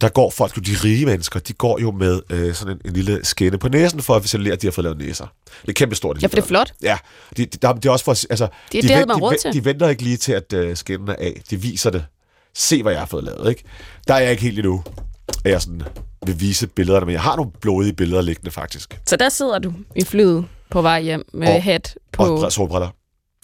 [0.00, 2.92] der går folk jo, de rige mennesker, de går jo med øh, sådan en, en
[2.92, 5.26] lille skænde på næsen, for at signalere, at de har fået lavet næser.
[5.62, 6.22] Det er kæmpe stort.
[6.22, 6.72] Ja, for det er flot.
[6.82, 6.98] Ja,
[7.36, 9.52] de, de, der, det er også for, altså, Det er de, det, de, vent- til.
[9.52, 11.42] de venter ikke lige til, at øh, skinnen er af.
[11.50, 12.04] De viser det.
[12.54, 13.62] Se, hvad jeg har fået lavet, ikke?
[14.08, 14.82] Der er jeg ikke helt endnu,
[15.44, 15.82] at jeg sådan
[16.26, 19.00] vil vise billederne, men jeg har nogle blodige billeder liggende, faktisk.
[19.06, 22.22] Så der sidder du i flyet på vej hjem med Og- hat på.
[22.24, 22.88] og br- solbriller,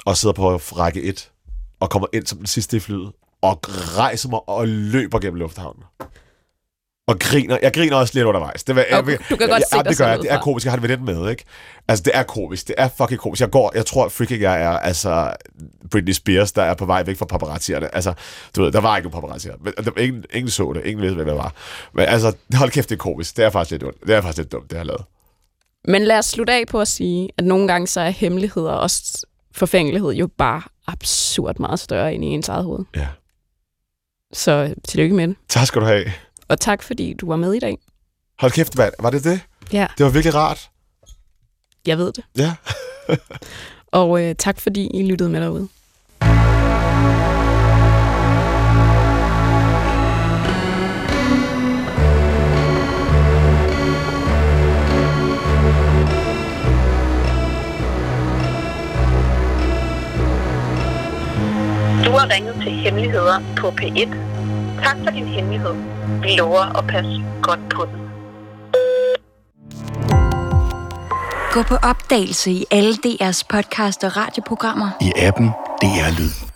[0.07, 1.31] og sidder på række 1,
[1.81, 3.13] og kommer ind som den sidste i flyet,
[3.43, 3.61] og
[3.99, 5.83] rejser mig og løber gennem lufthavnen.
[7.09, 7.59] Og griner.
[7.63, 8.65] Jeg griner også lidt undervejs.
[8.65, 10.19] Det, var, jeg, Okay, du kan godt ja, dig det gør jeg.
[10.19, 10.65] Det er komisk.
[10.65, 11.45] Jeg har det med den med, ikke?
[11.89, 12.69] Altså, det er komisk.
[12.69, 13.41] Det er fucking komisk.
[13.41, 15.33] Jeg går, jeg tror freaking jeg er, altså,
[15.91, 17.95] Britney Spears, der er på vej væk fra paparazzierne.
[17.95, 18.15] Altså,
[18.57, 19.55] du ved, der var ikke nogen paparazzier.
[19.61, 20.85] Men, der, ingen, ingen så det.
[20.85, 21.53] Ingen vidste, hvad det var.
[21.93, 23.37] Men altså, hold kæft, det er komisk.
[23.37, 24.07] Det er faktisk lidt ondt.
[24.07, 25.05] Det er faktisk lidt dumt, det jeg har lavet.
[25.85, 28.91] Men lad os slutte af på at sige, at nogle gange så er hemmeligheder og
[29.55, 32.85] forfængelighed jo bare absurd meget større end i ens eget hoved.
[32.97, 33.07] Ja.
[34.33, 35.37] Så tillykke med det.
[35.49, 36.05] Tak skal du have.
[36.49, 37.79] Og tak, fordi du var med i dag.
[38.41, 38.93] Hold kæft, mand.
[39.01, 39.41] Var det det?
[39.73, 39.87] Ja.
[39.99, 40.71] Det var virkelig rart.
[41.87, 42.25] Jeg ved det.
[42.37, 42.55] Ja.
[43.93, 45.69] Og øh, tak, fordi I lyttede med derude.
[62.05, 64.38] Du har ringet til Hemmeligheder på P1.
[64.83, 65.75] Tak for din hemmelighed.
[66.23, 68.09] Vi lover at passe godt på den.
[71.53, 74.91] Gå på opdagelse i alle DR's podcast og radioprogrammer.
[75.01, 75.49] I appen
[75.83, 76.48] DR Lyd.